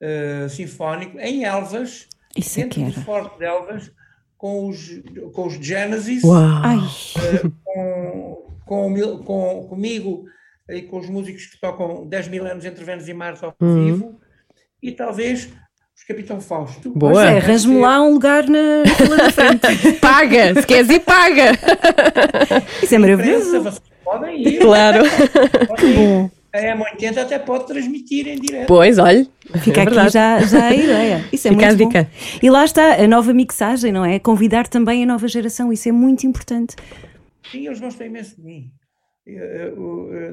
[0.00, 3.00] eh, sinfónico em Elvas, Isso é dentro do.
[3.02, 3.90] Forte de Elvas,
[4.36, 4.90] com os,
[5.32, 6.22] com os Genesis,
[6.62, 6.76] Ai,
[7.64, 10.24] com, com, o com- comigo
[10.68, 14.20] e com os músicos que tocam 10 mil anos entre Vênus e Marte ao vivo,
[14.82, 15.48] e talvez
[15.96, 16.90] os Capitão Fausto.
[16.90, 17.12] Boa.
[17.14, 19.92] pois é, arranje-me lá um lugar na fila da frente.
[19.98, 20.54] Paga!
[20.60, 21.52] Se queres ir, paga!
[22.82, 23.62] Isso é Imprensa, maravilhoso.
[23.62, 24.58] vocês podem ir.
[24.58, 25.04] Claro.
[25.66, 25.96] podem ir.
[25.96, 26.30] bom.
[26.52, 28.66] A M80 até pode transmitir em direto.
[28.66, 29.26] Pois, olha.
[29.62, 30.12] Fica é aqui verdade.
[30.12, 31.24] já, já a ideia.
[31.32, 32.06] Isso é Fica muito bom.
[32.42, 34.18] E lá está a nova mixagem, não é?
[34.18, 36.74] Convidar também a nova geração, isso é muito importante.
[37.50, 38.70] Sim, eles gostam imenso de mim.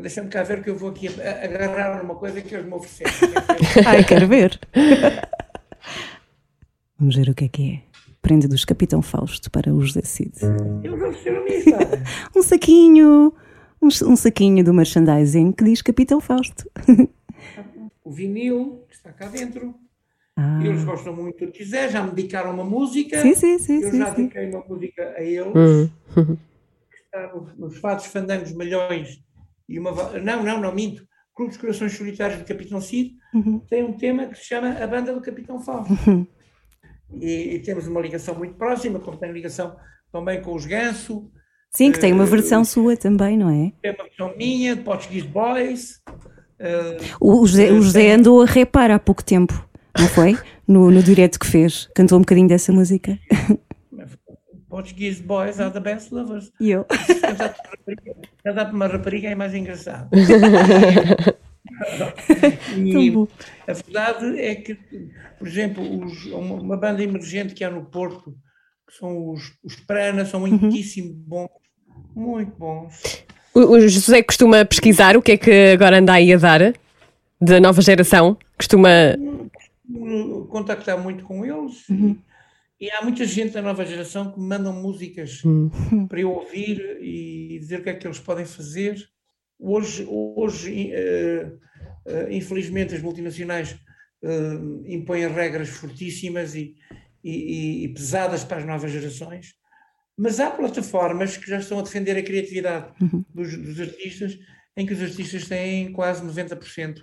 [0.01, 1.09] Deixa-me cá ver que eu vou aqui
[1.43, 3.33] agarrar uma coisa que eles me ofereceram.
[3.85, 4.59] Ai, quero ver.
[7.03, 7.81] Vamos ver o que é que é.
[8.21, 10.31] Prenda dos Capitão Fausto para o José Cid.
[10.81, 11.69] Eles ofereceram-me isso.
[11.69, 11.97] sabe?
[12.33, 13.33] Um saquinho,
[13.81, 16.63] um, um saquinho do merchandising que diz Capitão Fausto.
[18.05, 19.75] O vinil, que está cá dentro.
[20.37, 23.21] Ah, Eles gostam muito do que quiser, já me dedicaram uma música.
[23.21, 24.21] sim, sim, sim, Eu sim, já sim.
[24.27, 25.53] dediquei uma música a eles.
[25.53, 25.89] Hum.
[26.15, 29.19] que está no- nos Fatos Fandangos Malhões.
[29.67, 29.91] E uma,
[30.21, 31.05] não, não, não, minto.
[31.35, 33.59] Clube dos Corações Solitários do Capitão Cid Uhum.
[33.69, 35.93] tem um tema que se chama A Banda do Capitão Fausto.
[37.21, 39.75] E, e temos uma ligação muito próxima, como tem ligação
[40.11, 41.29] também com os Ganso.
[41.71, 43.71] Sim, que tem uma versão sua também, não é?
[43.81, 46.01] Tem uma versão minha, de Portuguese Boys.
[46.59, 50.37] eh, O, José, o José andou a repar há pouco tempo, não foi?
[50.67, 51.89] No, no direto que fez.
[51.95, 53.17] Cantou um bocadinho dessa música.
[54.69, 56.51] Portuguese Boys are the best lovers.
[56.59, 56.85] E eu.
[56.85, 60.09] Por uma rapariga é mais engraçado.
[62.77, 63.13] E
[63.67, 64.75] a verdade é que,
[65.37, 68.35] por exemplo, os- uma, banda emergente que há no Porto,
[68.87, 71.49] que são os, os Prana, são muitíssimo bons,
[72.15, 73.23] muito bons.
[73.53, 76.73] O, o José costuma pesquisar o que é que agora anda aí a dar
[77.39, 78.37] da nova geração.
[78.57, 78.89] Costuma.
[80.49, 81.87] Contactar muito com eles.
[81.89, 82.17] Uhum.
[82.79, 85.41] E há muita gente da nova geração que me mandam músicas
[86.09, 88.97] para eu ouvir e dizer o que é que eles podem fazer.
[89.65, 91.51] Hoje, hoje eh,
[92.05, 93.75] eh, infelizmente, as multinacionais
[94.23, 94.53] eh,
[94.87, 96.75] impõem regras fortíssimas e,
[97.23, 99.53] e- e pesadas para as novas gerações,
[100.17, 102.93] mas há plataformas que já estão a defender a criatividade
[103.33, 104.37] dos, dos artistas,
[104.75, 107.01] em que os artistas têm quase 90%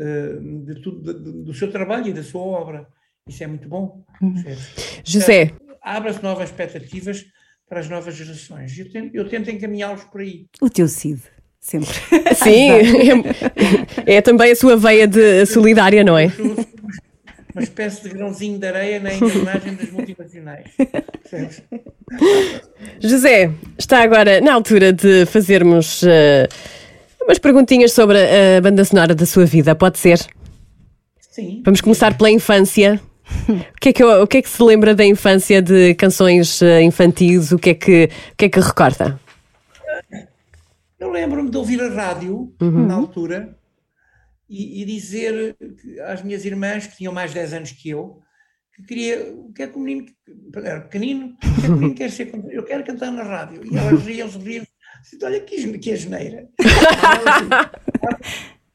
[0.00, 2.88] eh, de tudo, de- do seu trabalho e da sua obra.
[3.28, 4.04] Isso é muito bom.
[4.18, 5.02] percebes?
[5.04, 7.26] José, Abre-se novas expectativas
[7.68, 8.76] para as novas gerações.
[8.78, 10.46] Eu tento, eu tento encaminhá-los por aí.
[10.60, 11.22] O teu Cid,
[11.60, 11.88] sempre.
[12.34, 12.70] sim,
[14.06, 16.32] é, é também a sua veia de solidária, não é?
[17.54, 20.66] Uma espécie de grãozinho de areia na engrenagem das multinacionais.
[23.00, 26.48] José, está agora na altura de fazermos eh,
[27.22, 30.20] umas perguntinhas sobre a banda sonora da sua vida, pode ser?
[31.30, 31.62] Sim.
[31.64, 33.00] Vamos começar pela infância.
[33.48, 36.82] O que, é que, o que é que se lembra da infância de canções eh,
[36.82, 37.52] infantis?
[37.52, 39.18] O que é que, o que, é que recorda?
[41.00, 43.58] Eu lembro-me de ouvir a rádio, na altura,
[44.46, 45.56] e, e dizer
[46.06, 48.20] às minhas irmãs, que tinham mais 10 anos que eu,
[48.74, 50.06] que queria, o que é que o menino,
[50.56, 53.62] era pequenino, o que é que o menino quer ser, eu quero cantar na rádio.
[53.64, 54.70] E elas riam-se, riam-se,
[55.02, 56.50] disse, olha que, que asneira.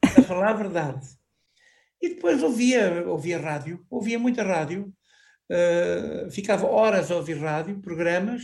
[0.02, 1.06] a falar a verdade.
[2.02, 4.92] E depois ouvia, ouvia rádio, ouvia muita rádio,
[5.48, 8.42] eh, ficava horas a ouvir rádio, programas,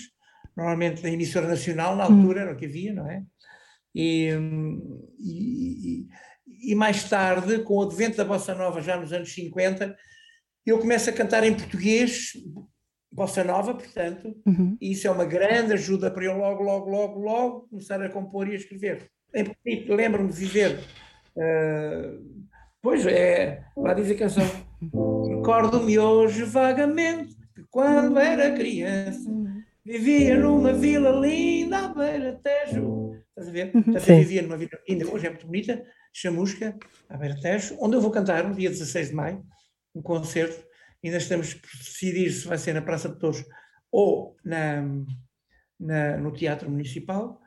[0.57, 3.25] normalmente da emissora nacional, na altura era o que havia, não é?
[3.95, 4.31] E,
[5.19, 6.07] e,
[6.71, 9.97] e- mais tarde, com o advento da Bossa Nova, já nos anos 50,
[10.65, 12.33] eu começo a cantar em português,
[13.11, 14.77] Bossa Nova, portanto, Uhum.
[14.81, 18.49] e isso é uma grande ajuda para eu logo, logo, logo, logo começar a compor
[18.49, 19.11] e a escrever.
[19.89, 20.81] Lembro-me de viver.
[21.37, 22.13] eh,
[22.81, 24.45] pois é, lá diz a canção.
[25.37, 29.31] Recordo-me hoje vagamente que quando era criança
[29.85, 33.02] vivia numa vila linda à beira Tejo.
[33.33, 33.73] Estás a ver?
[33.73, 36.77] Portanto, eu vivia numa vila ainda hoje é muito bonita, Chamusca,
[37.09, 39.43] à beira Tejo, onde eu vou cantar no dia 16 de maio,
[39.95, 40.63] um concerto.
[41.03, 43.43] Ainda estamos por decidir se vai ser na Praça de Touros
[43.91, 44.83] ou na,
[45.81, 47.41] na- no Teatro Municipal.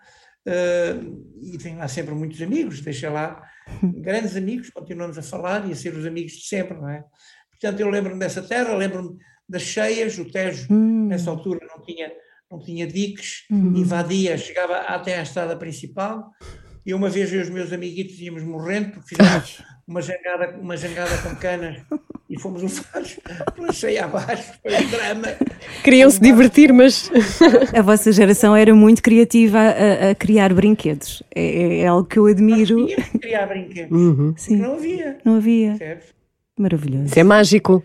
[0.47, 0.95] Eh,
[1.41, 3.41] e tenho lá sempre muitos amigos, deixa lá
[3.83, 7.03] grandes amigos, continuamos a falar e a ser os amigos de sempre, não é?
[7.49, 9.17] Portanto, eu lembro-me dessa terra, lembro-me
[9.47, 11.07] das cheias, o Tejo, Hum.
[11.07, 12.11] nessa altura não tinha,
[12.51, 13.75] não tinha diques, Uhum.
[13.77, 16.31] invadia, chegava até à estrada principal,
[16.85, 20.77] e uma vez eu e os meus amiguitos íamos morrendo, porque fizemos uma jangada, uma
[20.77, 21.77] jangada com canas,
[22.29, 23.17] e fomos levados
[23.55, 25.27] pela cheia abaixo, foi um drama.
[25.83, 27.09] Queriam se divertir, mas
[27.75, 31.21] A vossa geração era muito criativa a, a criar brinquedos.
[31.35, 32.87] É, é- é algo que eu admiro.
[33.21, 34.33] Criar brinquedos, Uhum.
[34.37, 35.75] Sim, não havia, não havia.
[35.77, 36.05] percebes?
[36.57, 37.05] Maravilhoso.
[37.07, 37.83] isso é mágico.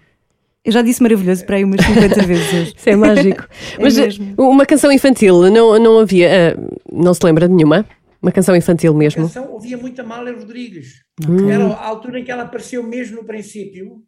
[0.64, 2.74] Eu já disse maravilhoso para aí umas 50 vezes hoje.
[2.76, 3.48] Isso é mágico.
[3.80, 4.34] Mas eh, mesmo.
[4.38, 6.56] uma canção infantil, não, não havia, eh,
[6.92, 7.86] não se lembra de nenhuma?
[8.20, 9.22] Uma canção infantil mesmo?
[9.22, 11.02] canção ouvia muito a Mália Rodrigues.
[11.50, 14.02] Era a altura em que ela apareceu mesmo no princípio.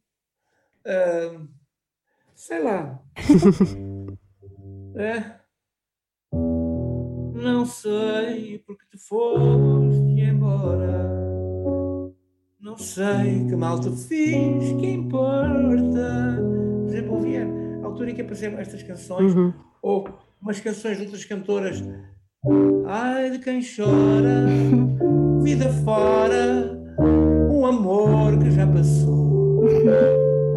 [0.87, 1.41] Ah,
[2.35, 3.01] sei lá.
[4.95, 5.37] É.
[7.35, 11.22] Não sei porque te foste embora.
[12.63, 16.39] Não sei que mal te fiz, que importa.
[16.83, 17.47] Por exemplo, ouvia
[17.83, 19.53] a altura em que apareceram estas canções, Uhum.
[19.83, 20.09] ou
[20.41, 21.83] umas canções de outras cantoras.
[22.87, 24.47] Ai de quem chora,
[25.43, 26.79] vida fora,
[27.51, 29.65] um amor que já passou.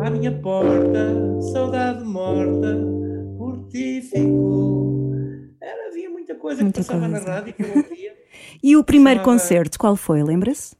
[0.01, 2.78] À minha porta, saudade morta,
[3.38, 5.12] por ti ficou.
[5.62, 7.34] Era, havia muita coisa Muita que passava na coisa.
[7.34, 8.14] rádio que eu ouvia.
[8.64, 10.22] E o primeiro Chamava- concerto, qual foi?
[10.24, 10.76] Lembra-se?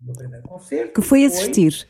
[0.00, 1.00] Meu primeiro concerto.
[1.00, 1.86] Que foi assistir.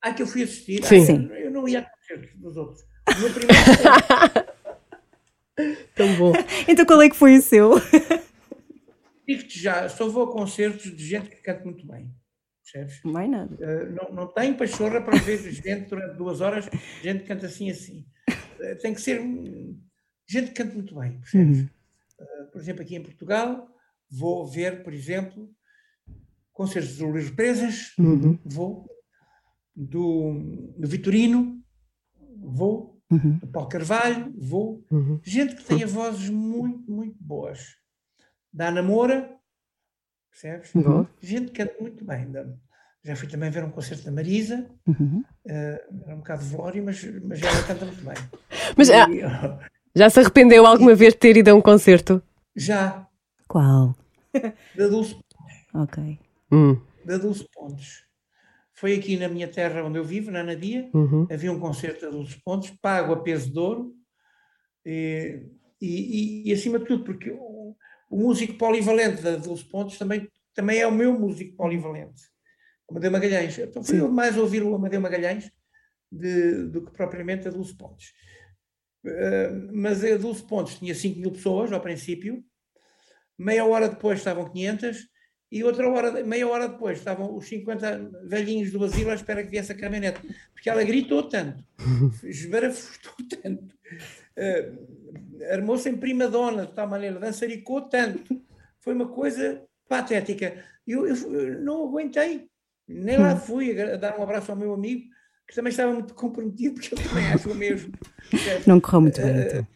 [0.00, 0.84] Ah, que eu fui assistir.
[0.84, 1.02] Sim.
[1.02, 1.28] Ah, Sim.
[1.32, 2.82] eu não ia a concertos dos outros.
[3.08, 4.52] O meu primeiro concerto,
[5.94, 6.32] Tão bom.
[6.66, 7.72] Então qual é que foi o seu?
[9.26, 12.14] digo-te já, só vou a concertos de gente que canta muito bem.
[12.62, 13.02] Percebes?
[13.04, 13.54] Mais nada.
[13.54, 16.68] Uh, não, não tem pachorra para ver gente durante duas horas,
[17.02, 18.06] gente que canta assim assim.
[18.30, 19.20] Uh, tem que ser
[20.26, 21.62] gente que canta muito bem, percebes?
[21.62, 23.68] Uh, por exemplo, aqui em Portugal,
[24.10, 25.50] vou ver, por exemplo,
[26.62, 27.92] concertos do Luís Presas,
[28.44, 28.86] vou,
[29.74, 30.34] do,
[30.78, 31.60] do Vitorino,
[32.38, 33.36] vou, Uhum.
[33.38, 34.82] do Paulo Carvalho, vou.
[34.90, 35.20] Uhum.
[35.22, 37.76] Gente que tenha vozes muito, muito boas.
[38.50, 39.30] Da Ana Moura,
[40.30, 40.72] percebes?
[41.20, 42.26] Gente que canta muito bem.
[43.04, 45.22] Já fui também ver um concerto da Marisa, Uhum.
[45.46, 48.14] eh, era um bocado velório, mas, mas ela canta muito bem.
[48.78, 52.22] Mas ah, E, já se arrependeu alguma vez de ter ido a um concerto?
[52.56, 53.06] já,
[53.48, 53.94] Qual?
[54.74, 55.18] da Dulce,
[55.74, 56.18] Ok.
[56.52, 56.80] Hum.
[57.04, 58.04] da Dulce Pontes.
[58.74, 61.26] Foi aqui na minha terra onde eu vivo, na Anadia, Uhum.
[61.30, 63.94] havia um concerto da Dulce Pontes, pago a peso de ouro,
[64.84, 65.46] e,
[65.80, 67.76] e, e, acima de tudo, porque o,
[68.10, 72.22] o músico polivalente da Dulce Pontes também, também é o meu músico polivalente,
[72.90, 73.58] Amadeu Magalhães.
[73.58, 74.02] Então fui Sim.
[74.02, 75.50] eu mais ouvir o Amadeu Magalhães
[76.10, 78.12] de- do que propriamente a Dulce Pontes.
[79.04, 82.44] Eh, mas a Dulce Pontes tinha 5 mil pessoas ao princípio,
[83.38, 85.08] meia hora depois estavam 500
[85.52, 89.50] e outra hora, meia hora depois estavam os 50 velhinhos do asilo à espera que
[89.50, 90.18] viesse a caminhonete,
[90.54, 91.62] porque ela gritou tanto,
[92.24, 93.74] esbarafustou tanto,
[94.34, 94.72] eh,
[95.50, 98.40] armou-se em prima dona, de tal maneira, dançaricou tanto,
[98.80, 100.64] foi uma coisa patética.
[100.86, 102.48] Eu, eu, não aguentei,
[102.88, 105.02] nem lá fui a dar um abraço ao meu amigo,
[105.46, 107.92] que também estava muito comprometido, porque ele também o mesmo.
[108.66, 109.66] Não correu muito Eh, bem, então.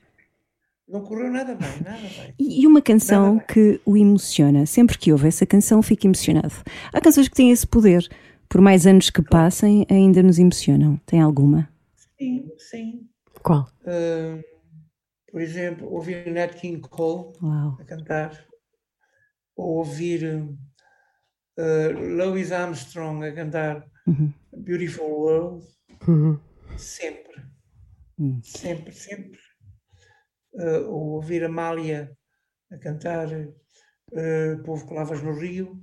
[0.89, 2.34] Não correu nada bem, nada bem.
[2.39, 4.66] E uma canção Nada que o emociona.
[4.66, 6.53] Sempre que ouve essa canção, fica emocionado.
[6.93, 8.09] Há canções que têm esse poder.
[8.49, 10.97] Por mais anos que passem, ainda nos emocionam.
[11.05, 11.68] Tem alguma?
[12.16, 13.09] Sim, sim.
[13.43, 13.68] Qual?
[13.82, 14.41] Uh,
[15.30, 17.76] por exemplo, ouvir Nat King Cole Uau.
[17.80, 18.47] a cantar,
[19.57, 20.24] ou ouvir
[21.59, 24.32] uh, Louis Armstrong a cantar Uhum.
[24.57, 25.66] Beautiful World,
[26.07, 26.39] Uhum.
[26.76, 27.43] Sempre.
[28.20, 28.39] Hum.
[28.45, 29.39] Sempre, sempre.
[30.57, 32.11] Uh, ou ouvir a Mália
[32.73, 35.77] a cantar uh, Povo que Lavas no Rio.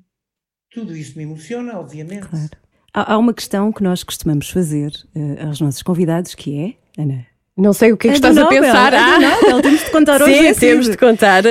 [0.72, 2.28] Tudo isso me emociona, obviamente.
[2.28, 2.50] Claro.
[2.94, 6.60] Há, há uma questão que nós costumamos fazer uh, aos nossos convidados, que
[6.98, 8.94] é, Ana, Não sei o que é que É estás a Nobel, pensar.
[8.94, 11.44] é do Ah, Nobel, temos de contar hoje Sim, temos de contar.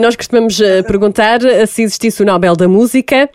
[0.00, 3.28] Nós costumamos perguntar se existisse o Nobel da Música,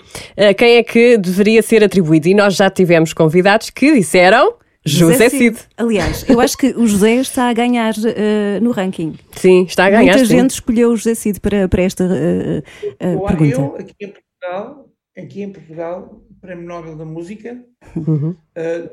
[0.58, 2.28] quem é que deveria ser atribuído.
[2.28, 5.58] E nós já tivemos convidados que disseram José Cid.
[5.78, 9.16] Aliás, eu acho que o José está a ganhar eh, no ranking.
[9.36, 10.14] Sim, está a ganhar.
[10.14, 10.38] Muita sim.
[10.38, 12.62] gente escolheu o José Cid para, para esta eh,
[13.00, 13.56] Eu, pergunta.
[13.56, 17.64] eu, aqui em Portugal, aqui em Portugal, Prémio Nobel da Música,
[17.96, 18.30] Uhum.
[18.32, 18.90] uh,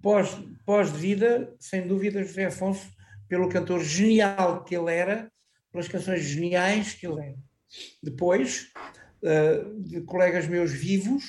[0.00, 2.86] pós, pós-vida, sem dúvida, José Afonso,
[3.28, 5.30] pelo cantor genial que ele era,
[5.70, 7.36] pelas canções geniais que ele era.
[8.02, 8.68] Depois,
[9.22, 11.24] uh, de colegas meus vivos,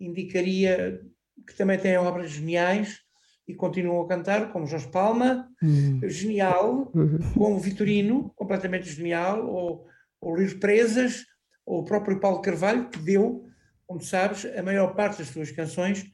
[0.00, 1.00] indicaria
[1.46, 3.03] que também têm obras geniais
[3.46, 6.00] e continuam a cantar, como Jorge Palma, Hum.
[6.08, 7.18] genial, Uhum.
[7.36, 9.86] como Vitorino, completamente genial, ou,
[10.20, 11.24] ou Luís Presas,
[11.66, 13.46] ou o próprio Paulo Carvalho, que deu,
[13.86, 16.04] como sabes, a maior parte das suas canções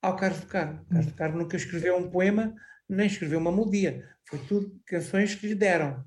[0.00, 0.84] ao Carlos do Carmo.
[0.88, 2.54] Carlos do Carmo nunca escreveu um poema,
[2.88, 4.04] nem escreveu uma melodia.
[4.28, 6.04] Foi tudo canções que lhe deram.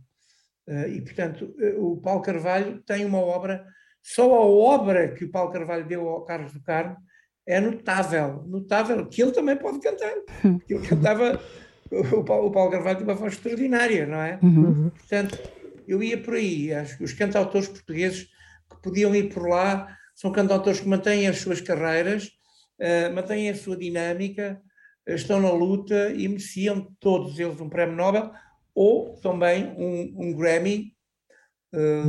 [0.67, 3.65] Eh, e, portanto, eh, o Paulo Carvalho tem uma obra,
[4.01, 6.95] só a obra que o Paulo Carvalho deu ao Carlos do Carmo
[7.49, 10.13] é notável, notável, que ele também pode cantar.
[10.39, 11.41] Porque Ele cantava,
[11.91, 14.39] o Paulo, o Paulo Carvalho tem uma voz extraordinária, não é?
[14.43, 14.91] Uhum.
[14.91, 15.39] Portanto,
[15.87, 16.71] eu ia por aí.
[16.71, 18.25] Acho que os cantautores portugueses
[18.69, 22.29] que podiam ir por lá são cantautores que mantêm as suas carreiras,
[22.77, 24.61] eh, mantêm a sua dinâmica,
[25.07, 28.31] estão na luta e mereciam todos eles um prémio Nobel
[28.75, 30.93] ou também um, um Grammy,
[31.73, 32.03] eh,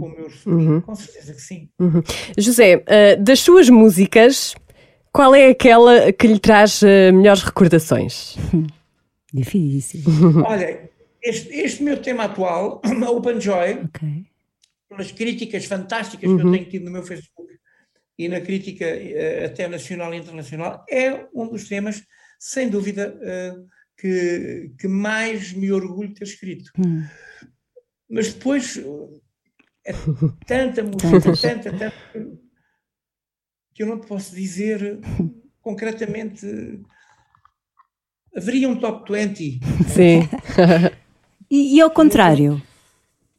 [0.00, 0.50] como eu recebi.
[0.54, 0.80] Uhum.
[0.80, 1.68] Com certeza que sim.
[2.38, 4.54] José, eh, das suas músicas,
[5.12, 8.36] qual é aquela que lhe traz eh, melhores recordações?
[9.32, 10.02] Difícil.
[10.46, 10.90] Olha,
[11.22, 14.08] este, este meu tema atual, Open Joy, Ok.
[14.88, 16.52] pelas críticas fantásticas que eu Uhum.
[16.52, 17.50] tenho tido no meu Facebook
[18.18, 22.02] e na crítica eh, até nacional e internacional, é um dos temas,
[22.38, 23.16] sem dúvida,
[23.96, 26.70] que, que mais me orgulho de ter escrito.
[26.78, 27.04] Hum.
[28.10, 28.78] Mas depois
[29.84, 29.92] é
[30.46, 31.92] tanta música, tanta, tanta,
[33.74, 35.00] que eu não te posso dizer
[35.60, 36.46] concretamente.
[38.34, 39.60] Haveria um top 20.
[39.88, 40.20] Sim.
[41.50, 42.62] E, e ao contrário,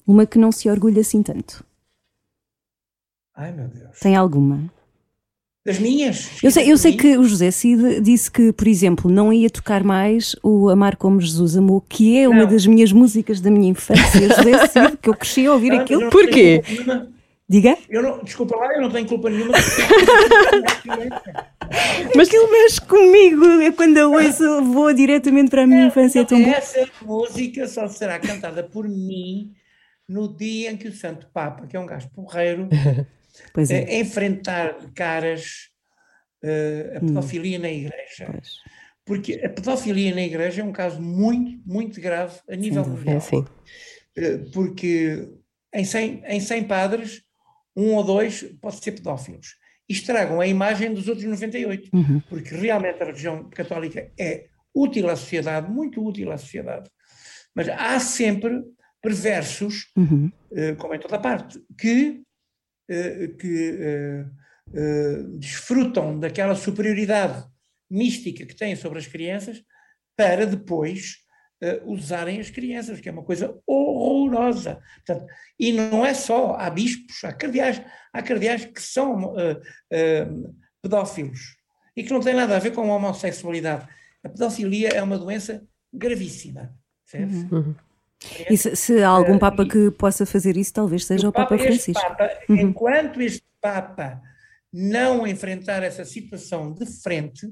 [0.06, 1.66] uma que não se orgulha assim tanto.
[3.34, 4.00] Ai meu Deus.
[4.00, 4.72] Tem alguma?
[5.66, 6.30] Das minhas?
[6.44, 9.82] Eu sei, eu sei que o José Cid disse que, por exemplo, não ia tocar
[9.82, 12.52] mais o Amar Como Jesus Amou, que é uma Não.
[12.52, 16.02] das minhas músicas da minha infância, José Cid, que eu cresci a ouvir eu aquilo.
[16.02, 16.62] não Porquê?
[17.48, 17.78] Diga?
[17.90, 19.54] Eu não, desculpa lá, eu não tenho culpa nenhuma.
[22.16, 23.46] Mas aquilo mexe comigo.
[23.62, 26.22] É quando eu ouço, vou diretamente para a minha infância.
[26.22, 26.50] É tão bom.
[26.50, 29.52] Essa música só será cantada por mim
[30.08, 32.68] no dia em que o Santo Papa, que é um gajo porreiro,
[33.70, 33.74] é.
[33.74, 35.70] eh, enfrentar caras
[36.44, 38.28] eh, a pedofilia na igreja.
[38.32, 38.50] Pois.
[39.06, 43.16] Porque a pedofilia na igreja é um caso muito, muito grave a nível mundial.
[43.16, 43.46] É assim.
[44.54, 45.28] Porque
[45.74, 47.24] em 100, em 100 padres,
[47.76, 49.56] um ou dois pode ser pedófilos.
[49.90, 51.90] E estragam a imagem dos outros 98.
[51.94, 52.22] Uhum.
[52.30, 56.90] Porque realmente a religião católica é útil à sociedade, muito útil à sociedade.
[57.54, 58.64] Mas há sempre
[59.02, 60.32] perversos, Uhum.
[60.56, 62.22] eh, como em toda parte, que,
[62.88, 64.26] que eh,
[64.74, 67.46] eh, desfrutam daquela superioridade
[67.90, 69.64] mística que têm sobre as crianças
[70.16, 71.24] para depois
[71.64, 74.82] eh, usarem as crianças, que é uma coisa horrorosa.
[75.06, 77.82] Portanto, e não é só, há bispos, há cardeais,
[78.12, 80.28] há cardeais que são eh, eh,
[80.82, 81.56] pedófilos
[81.96, 83.88] e que não tem nada a ver com a homossexualidade.
[84.22, 86.76] A pedofilia é uma doença gravíssima.
[87.10, 87.46] percebes?
[88.50, 91.56] E se, se há algum Eh, Papa que possa fazer isso, talvez seja o Papa
[91.56, 92.02] este Francisco.
[92.02, 94.22] Papa, enquanto este Papa
[94.72, 97.48] não enfrentar essa situação de frente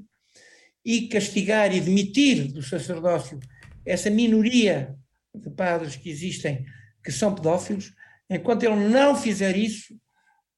[0.84, 3.38] e castigar e demitir do sacerdócio
[3.86, 4.96] essa minoria
[5.34, 6.64] de padres que existem
[7.02, 7.92] que são pedófilos,
[8.28, 9.94] enquanto ele não fizer isso,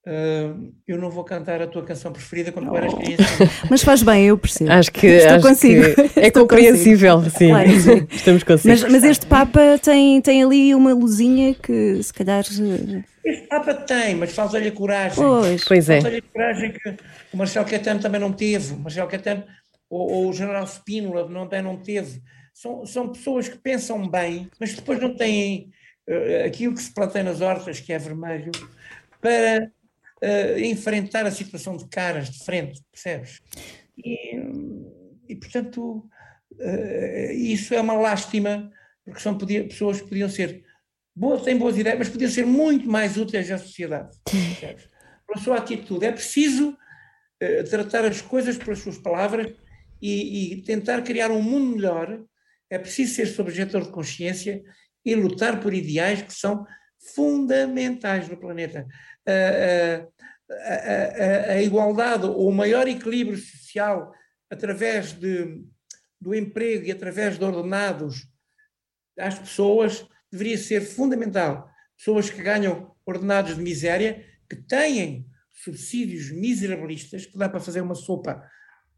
[0.07, 0.55] ah,
[0.87, 3.51] eu não vou cantar a tua canção preferida quando tu eras criança.
[3.71, 4.71] Mas faz bem, eu percebo.
[4.73, 5.83] Acho que, Estou acho consigo.
[5.95, 7.49] que é Estou compreensível, sim.
[7.49, 8.07] Claro sim.
[8.13, 8.69] Estamos consigo.
[8.69, 12.45] Mas, mas este Papa tem, tem ali uma luzinha que se calhar.
[12.45, 15.17] eh, Este Papa tem, mas falta-lhe a coragem.
[15.17, 15.65] Pois.
[15.65, 16.01] Pois é.
[16.01, 16.89] Falta-lhe a coragem que
[17.33, 19.45] o Marcelo Caetano também não teve, o Marcelo Caetano
[19.89, 22.21] ou, ou o General Spínola não, também não teve.
[22.53, 25.71] São, são pessoas que pensam bem, mas depois não têm
[26.07, 28.53] eh, aquilo que se planteia nas hortas, que é vermelho,
[29.21, 29.71] para
[30.25, 33.41] eh, enfrentar a situação de caras, de frente, percebes?
[33.97, 34.37] E,
[35.29, 36.09] e, portanto,
[36.61, 38.70] eh, isso é uma lástima,
[39.05, 40.64] porque são podia- pessoas que podiam ser
[41.14, 44.16] boas, têm boas ideias, mas podiam ser muito mais úteis à sociedade.
[44.25, 44.89] percebes?
[45.27, 46.05] Pela sua atitude.
[46.07, 46.77] É preciso
[47.41, 49.53] eh, tratar as coisas pelas suas palavras
[50.03, 52.22] e, e tentar criar um mundo melhor.
[52.70, 54.62] É preciso ser objetor de consciência
[55.05, 56.66] e lutar por ideais que são
[57.14, 58.87] fundamentais no planeta.
[59.27, 60.09] A- a-
[60.51, 64.13] a- a- a igualdade ou o maior equilíbrio social
[64.51, 65.65] através de,
[66.21, 68.27] do emprego e através de ordenados
[69.19, 71.69] às pessoas deveria ser fundamental.
[71.97, 77.95] Pessoas que ganham ordenados de miséria, que têm subsídios miserabilistas, que dá para fazer uma
[77.95, 78.43] sopa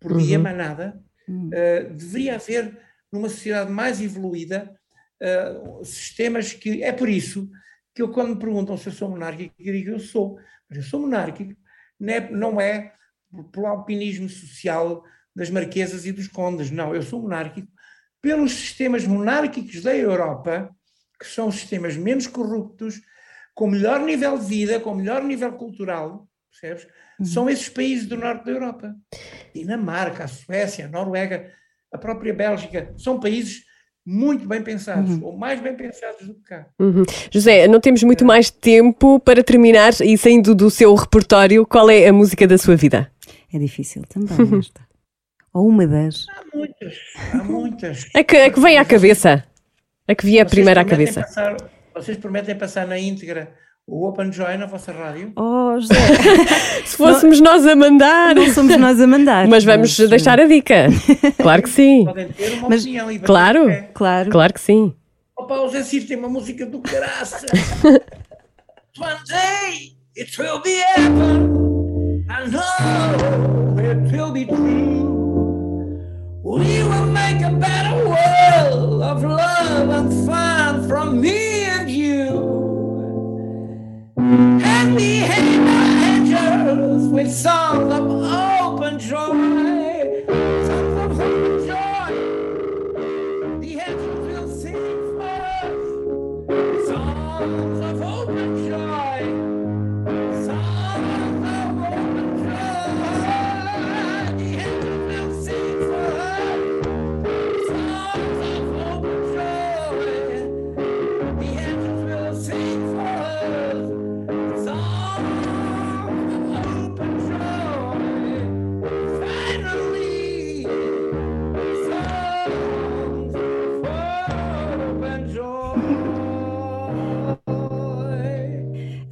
[0.00, 0.42] por dia, Uhum.
[0.42, 1.48] mais nada, Hum.
[1.48, 2.78] Uh, deveria haver,
[3.12, 4.72] numa sociedade mais evoluída,
[5.20, 6.84] uh, sistemas que.
[6.84, 7.50] É por isso
[7.96, 10.38] que eu, quando me perguntam se eu sou monárquico, eu digo eu sou.
[10.68, 11.56] Mas eu sou monárquico,
[11.98, 12.92] não é, não é
[13.50, 15.02] pelo alpinismo social
[15.34, 16.94] das marquesas e dos condes, não.
[16.94, 17.68] Eu sou monárquico
[18.20, 20.70] pelos sistemas monárquicos da Europa,
[21.18, 23.00] que são os sistemas menos corruptos,
[23.54, 26.86] com melhor nível de vida, com melhor nível cultural, percebes?
[27.24, 28.94] São esses países do norte da Europa.
[29.54, 31.50] Dinamarca, a Suécia, a Noruega,
[31.90, 33.64] a própria Bélgica, são países
[34.06, 36.66] muito bem pensados, ou mais bem pensados do que cá.
[36.78, 37.02] Uhum.
[37.32, 42.06] José, não temos muito mais tempo para terminar e saindo do seu repertório, qual é
[42.06, 43.10] a música da sua vida?
[43.52, 44.80] É difícil também esta.
[45.52, 46.26] Ou uma das.
[46.28, 46.94] Há muitas,
[47.32, 48.06] há muitas.
[48.14, 49.42] A que, a que vem à cabeça?
[50.06, 51.22] A que vier primeiro à cabeça?
[51.22, 51.56] passar-
[51.94, 53.52] vocês prometem passar na íntegra
[53.86, 55.32] o Open Joy na vossa rádio?
[55.36, 55.94] Oh, José,
[56.84, 58.34] Se fôssemos nós a mandar.
[58.34, 59.46] não somos nós a mandar.
[59.46, 60.86] Mas vamos deixar a dica.
[61.40, 62.04] Claro que sim.
[62.04, 63.10] Podem ter uma Mas- opinião.
[63.12, 63.66] e Claro.
[63.66, 63.90] pé.
[63.94, 64.30] Claro.
[64.30, 64.92] Claro que sim.
[65.38, 67.46] Opa, o Zé Ciro tem uma música do caraça.
[68.98, 72.24] One day it will be heaven.
[72.28, 75.14] I know it will be true.
[76.42, 81.55] We will make a better world of love and fun from me
[84.98, 89.75] Hang our angels with songs of open joy.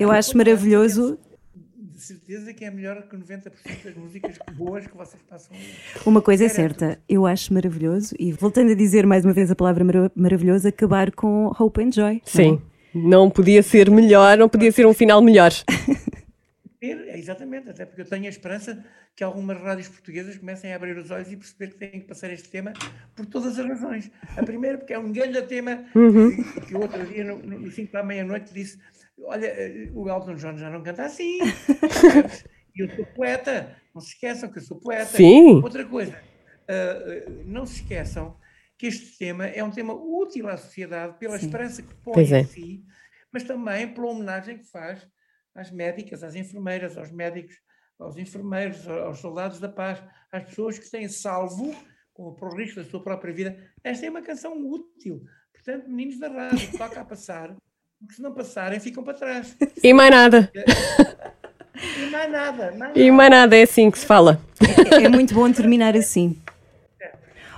[0.05, 1.19] Eu acho maravilhoso
[1.77, 3.51] De certeza que é melhor que 90%
[3.85, 5.57] das músicas boas que vocês passam.
[6.05, 9.55] Uma coisa é certa, eu acho maravilhoso, e voltando a dizer mais uma vez a
[9.57, 12.05] palavra mara- maravilhoso, acabar com Hope and Joy.
[12.15, 12.21] não é?
[12.25, 12.63] Sim.
[12.95, 15.51] Não podia ser melhor, não podia ser um final melhor.
[16.87, 18.85] É, exatamente, até porque eu tenho a esperança
[19.17, 22.31] que algumas rádios portuguesas comecem a abrir os olhos e perceber que têm que passar
[22.31, 22.75] este tema
[23.17, 24.11] por todas as razões.
[24.37, 27.91] A primeira, porque é um grande tema que, que o outro dia, no, no 5
[27.91, 28.79] para a meia-noite, disse:
[29.23, 31.39] Olha, eh, o Elton John já não canta assim.
[32.77, 35.17] E eu sou poeta, não se esqueçam que eu sou poeta.
[35.17, 35.63] Sim.
[35.63, 36.21] Outra coisa,
[36.69, 38.37] ah, não se esqueçam
[38.77, 42.41] que este tema é um tema útil à sociedade pela esperança que põe é.
[42.41, 42.85] em si,
[43.33, 45.07] mas também pela homenagem que faz
[45.55, 47.55] às médicas, às enfermeiras, aos médicos,
[47.99, 50.03] aos enfermeiros, aos soldados da paz,
[50.33, 51.75] às pessoas que têm salvo,
[52.13, 53.57] com o risco da sua própria vida.
[53.85, 55.23] Esta é uma canção útil.
[55.53, 57.57] Portanto, meninos da rádio, toca a passar,
[58.05, 59.57] porque se não passarem, ficam para trás.
[59.83, 60.51] E mais nada.
[61.77, 63.13] E mais nada, mais E nada.
[63.13, 64.41] mais nada, é assim que se fala.
[64.93, 66.37] É muito bom terminar assim.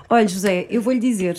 [0.09, 1.37] Olha, José, eu vou-lhe dizer,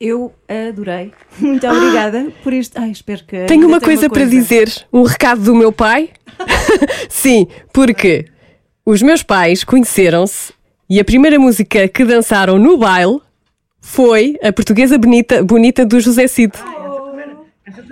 [0.00, 1.12] eu adorei.
[1.38, 2.76] Muito obrigada por este.
[2.76, 3.44] Ai, espero que.
[3.44, 6.10] Tenho uma tenho coisa para dizer, um recado do meu pai.
[7.08, 8.26] Sim, porque
[8.84, 10.52] os meus pais conheceram-se
[10.90, 13.20] e a primeira música que dançaram no baile
[13.80, 16.52] foi a portuguesa bonita, bonita do José Cid.
[16.58, 16.77] Ah, essa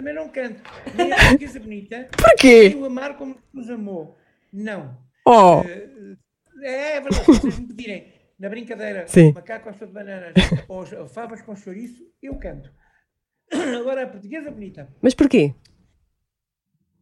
[0.06, 0.62] também não canto.
[0.94, 2.08] Nem a portuguesa bonita.
[2.16, 2.68] Porquê?
[2.68, 4.16] Nem o amar como nos amou.
[4.52, 4.96] Não.
[5.26, 5.62] Oh,
[6.62, 7.24] É, é verdade.
[7.24, 9.32] Se vocês me pedirem na brincadeira Sim.
[9.32, 10.34] macaco costa de bananas
[10.68, 12.72] ou as- ou favas com chouriço, eu canto.
[13.80, 14.88] Agora a portuguesa bonita.
[15.02, 15.54] mas porquê?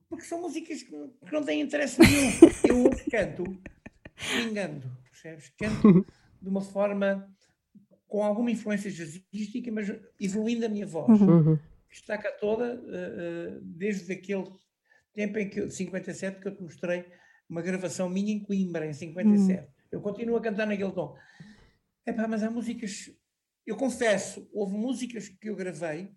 [0.08, 0.92] Porque são músicas que
[1.32, 2.30] não, têm interesse nenhum.
[2.68, 3.44] Eu canto
[4.36, 5.50] pingando, percebes?
[5.58, 6.06] Canto
[6.40, 7.28] de uma forma
[8.06, 11.20] com alguma influência jazzística, mas evoluindo a minha voz.
[11.20, 11.58] Uhum.
[11.96, 14.50] Está cá toda, eh, eh, desde aquele
[15.12, 17.04] tempo em que eu, de 57, que eu te mostrei
[17.48, 19.68] uma gravação minha em Coimbra, em 57.
[19.92, 21.16] Eu continuo a cantar naquele tom.
[22.06, 23.10] Epá, mas há músicas
[23.66, 26.14] eu confesso, houve músicas que eu gravei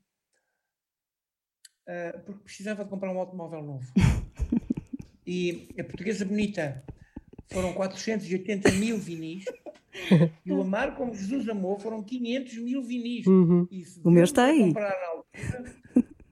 [1.88, 3.94] ah, porque precisava de comprar um automóvel novo.
[5.30, 6.82] E a Portuguesa Bonita
[7.52, 9.44] foram 480 mil vinis.
[10.46, 13.26] E o Amar como Jesus amou foram 500 mil vinis.
[13.26, 14.68] Se O meu está aí.
[14.68, 15.76] comprar na altura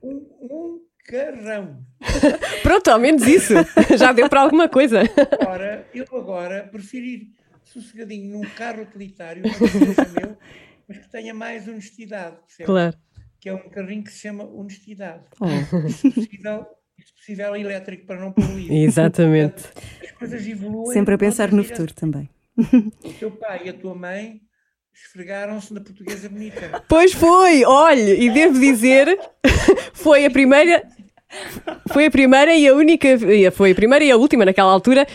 [0.02, 1.84] um, um carrão.
[2.62, 3.54] Pronto, ao menos isso.
[3.98, 5.02] Já deu para alguma coisa.
[5.46, 7.28] Ora, eu agora prefiro ir
[7.62, 10.36] sossegadinho num carro utilitário, que seja meu,
[10.88, 12.36] mas que tenha mais honestidade.
[12.36, 12.66] percebes?
[12.66, 12.96] Claro.
[13.40, 15.24] Que é um carrinho que se chama honestidade.
[15.40, 15.88] Oh.
[15.90, 16.66] Se possível,
[16.98, 18.72] e se possível elétrico para não poluir.
[18.72, 19.64] Exatamente.
[20.02, 20.92] As coisas evoluem.
[20.92, 22.28] Sempre a pensar no futuro também.
[22.58, 24.40] O teu pai e a tua mãe
[24.94, 26.82] esfregaram-se na portuguesa bonita.
[26.88, 29.18] Pois foi, olhe, e devo dizer,
[29.92, 30.82] foi a primeira,
[31.92, 33.08] foi a primeira e a única,
[33.52, 35.06] foi a primeira e a última naquela altura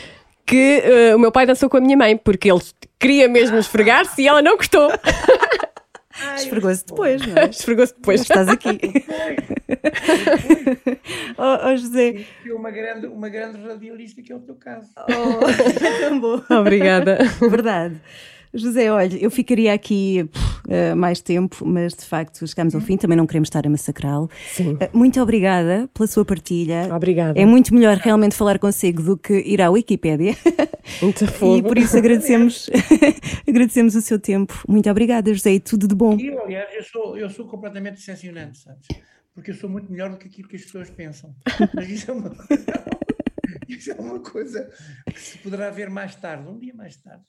[0.45, 2.61] que eh, o meu pai dançou com a minha mãe, porque ele
[2.99, 4.89] queria mesmo esfregar-se e ela não gostou.
[6.35, 7.49] Esfregou-se depois, não é?
[7.49, 8.21] Esfregou-se depois.
[8.21, 8.79] Estás aqui.
[11.37, 14.89] oh, oh, José, uma grande, uma grande radialista que é o teu caso.
[15.07, 16.41] é tão bom.
[16.49, 17.17] Obrigada.
[17.39, 18.01] Verdade.
[18.53, 20.29] José, olha, eu ficaria aqui
[20.67, 24.29] eh, mais tempo, mas de facto chegamos ao fim, também não queremos estar a massacrá-lo.
[24.51, 24.77] Sim.
[24.79, 26.93] Eh, muito obrigada pela sua partilha.
[26.93, 27.39] Obrigada.
[27.39, 30.35] É muito melhor realmente falar consigo do que ir à Wikipédia.
[31.01, 31.67] Muito e fogo.
[31.67, 32.69] por isso agradecemos,
[33.47, 34.53] agradecemos o seu tempo.
[34.67, 36.17] Muito obrigada, José, e tudo de bom.
[36.17, 38.87] E eu, aliás, eu sou, eu sou completamente decepcionante, sabes?
[39.33, 41.33] Porque eu sou muito melhor do que aquilo que as pessoas pensam.
[41.73, 42.65] Mas isso é uma coisa,
[43.67, 44.69] isso é uma coisa
[45.05, 47.23] que se poderá ver mais tarde, um dia mais tarde.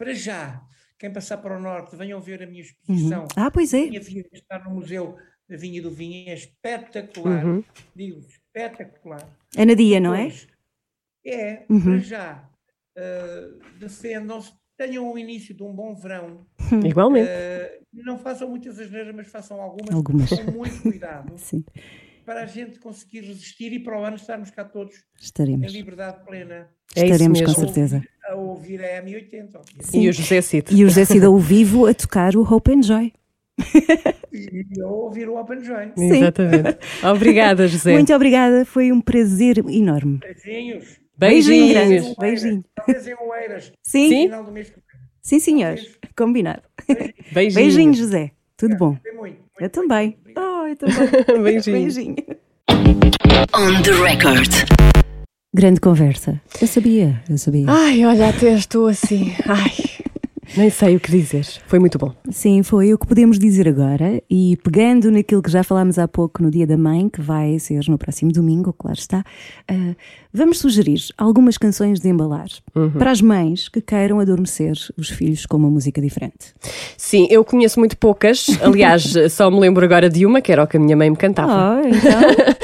[0.00, 0.62] Para já,
[0.98, 3.26] quem passar para o Norte, venham ver a minha exposição.
[3.36, 3.82] Ah, pois é.
[3.84, 5.14] Minha filha está no Museu
[5.46, 7.44] da Vinha e do Vinho, é espetacular.
[7.44, 7.62] Uhum.
[7.94, 9.28] Digo, espetacular.
[9.54, 10.22] É na dia, não é?
[10.30, 10.48] Pois,
[11.26, 11.80] É, Uhum.
[11.82, 12.48] para já.
[12.96, 13.48] ah,
[13.78, 16.46] defendam-se, tenham o início de um bom verão.
[16.84, 17.28] Igualmente.
[17.28, 20.30] Uh, não façam muitas asneiras, mas façam algumas, Algumas.
[20.30, 21.62] com muito cuidado Sim,
[22.24, 25.72] para a gente conseguir resistir e para o ano estarmos cá todos em estaremos.
[25.72, 28.02] liberdade plena É isso Estaremos com certeza.
[28.30, 29.56] A ouvir a M80.
[29.56, 29.96] obviamente.
[29.96, 30.66] E o José Cid.
[30.70, 33.12] E o José Cid ao vivo a tocar o Hope and Joy.
[34.32, 35.90] E, a ouvir o Open Joy.
[35.96, 36.12] Sim.
[36.12, 36.78] Exatamente.
[37.02, 37.92] Obrigada, José.
[37.92, 40.20] Muito obrigada, foi um prazer enorme.
[40.20, 41.00] Beijinhos.
[41.18, 41.72] Beijinhos.
[41.72, 42.14] grande.
[42.18, 42.64] Beijinho.
[42.76, 43.72] Talvez em Oeiras.
[43.82, 44.76] Sim, no sim, Final do mês que
[45.30, 45.40] vem.
[45.40, 45.78] senhor.
[46.16, 46.62] Combinado.
[47.32, 47.54] Beijinhos.
[47.54, 48.30] Beijinho, José.
[48.56, 48.92] Tudo bom.
[48.92, 49.38] Gostei muito.
[49.38, 50.16] muito, Eu também.
[50.20, 50.44] Obrigado.
[50.44, 50.96] Oh, eu também.
[51.42, 51.96] Beijinhos.
[51.96, 52.16] Beijinho.
[53.52, 54.99] On the record.
[55.52, 56.40] Grande conversa.
[56.60, 57.64] Eu sabia, eu sabia.
[57.68, 59.32] Ai, olha, até estou assim.
[59.48, 59.72] Ai,
[60.56, 61.44] nem sei o que dizer.
[61.66, 62.12] Foi muito bom.
[62.30, 64.22] Sim, foi o que podemos dizer agora.
[64.30, 67.82] E pegando naquilo que já falámos há pouco no Dia da Mãe, que vai ser
[67.88, 69.24] no próximo domingo, claro está,
[69.68, 69.96] ah,
[70.32, 72.46] vamos sugerir algumas canções de embalar
[72.96, 76.54] para as mães que queiram adormecer os filhos com uma música diferente.
[76.96, 78.46] Sim, eu conheço muito poucas.
[78.62, 81.16] Aliás, só me lembro agora de uma, que era o que a minha mãe me
[81.16, 81.80] cantava.
[81.82, 82.20] Oh, então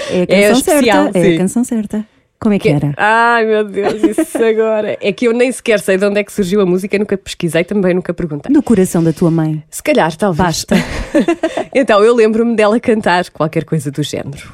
[0.09, 1.19] é a É canção especial, certa.
[1.19, 1.35] É sim.
[1.35, 2.16] a canção certa.
[2.39, 2.93] Como é que era?
[2.97, 4.97] Ai, meu Deus, isso agora.
[5.01, 7.65] É que eu nem sequer sei de onde é que surgiu a música, nunca pesquisei,
[7.65, 8.53] também nunca perguntei.
[8.53, 9.63] Do coração da tua mãe.
[9.71, 10.47] Se calhar, talvez.
[10.47, 10.77] Basta.
[11.75, 14.53] então, eu lembro-me dela cantar qualquer coisa do género.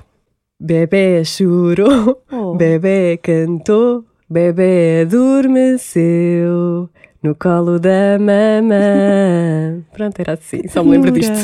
[0.61, 2.55] Bebê chorou, Oh.
[2.55, 6.89] bebê cantou, bebê adormeceu
[7.23, 9.83] no colo da mamã.
[9.93, 11.35] Pronto, era assim, só me lembro disto.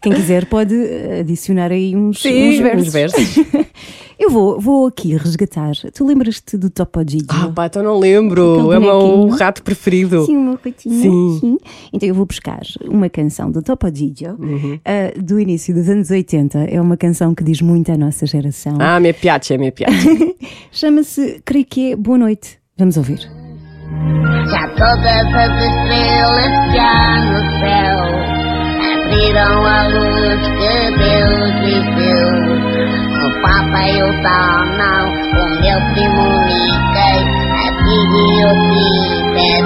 [0.00, 2.86] Quem quiser pode eh, adicionar aí uns, Sim, uns versos.
[2.88, 3.36] uns versos.
[4.18, 5.70] Eu vou, vou aqui resgatar.
[5.94, 7.24] Tu lembras-te do Topo Gigi?
[7.28, 8.72] Ah, pá, então não lembro.
[8.72, 10.24] É o meu rato preferido.
[10.26, 11.00] Sim, uma coitinha.
[11.00, 11.38] Sim.
[11.40, 11.58] Sim.
[11.92, 14.80] Então eu vou buscar uma canção do Topo Gigi, Uhum.
[14.84, 16.58] ah, do início dos anos 80.
[16.64, 18.76] É uma canção que diz muito à nossa geração.
[18.80, 20.36] Ah, me piace, me piace.
[20.72, 22.58] Chama-se Creio que é Boa Noite.
[22.76, 23.20] Vamos ouvir.
[24.50, 28.37] Já todas as estrelas que há no céu
[29.18, 32.30] abriram a luz que Deus lhes deu.
[33.26, 34.12] O Papa e o
[34.78, 37.18] não, o meu primo Mickey,
[37.52, 38.52] a Pig e o
[39.34, 39.64] Peter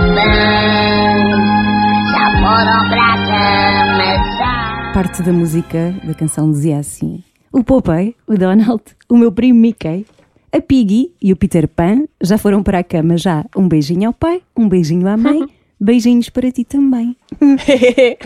[2.13, 4.93] Já foram pra cama, já.
[4.95, 7.23] Parte da música da canção dizia assim:
[7.53, 10.07] O Popeye, o Donald, o meu primo Mickey,
[10.51, 13.45] a Piggy e o Peter Pan já foram para a cama já.
[13.55, 15.41] Um beijinho ao pai, um beijinho à mãe,
[15.83, 17.15] beijinhos para ti também.
[17.67, 18.17] É,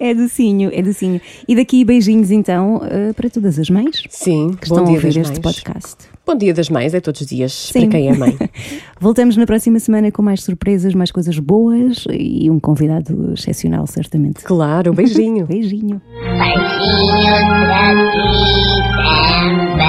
[0.10, 1.20] é docinho, é docinho.
[1.46, 4.94] E daqui beijinhos então eh, para todas as mães Sim, que bom estão a dia
[4.96, 5.40] ouvir das este mães.
[5.60, 5.96] podcast.
[6.26, 7.80] Bom dia das mães, é todos os dias, Sim.
[7.80, 8.36] para quem é mãe.
[9.00, 14.42] Voltamos na próxima semana com mais surpresas, mais coisas boas e um convidado excepcional, certamente.
[14.44, 15.46] Claro, um beijinho.
[15.46, 16.00] Beijinho.
[16.12, 19.84] Beijinhos pra ti também.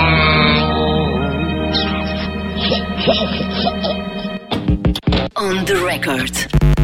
[5.37, 6.74] On the record.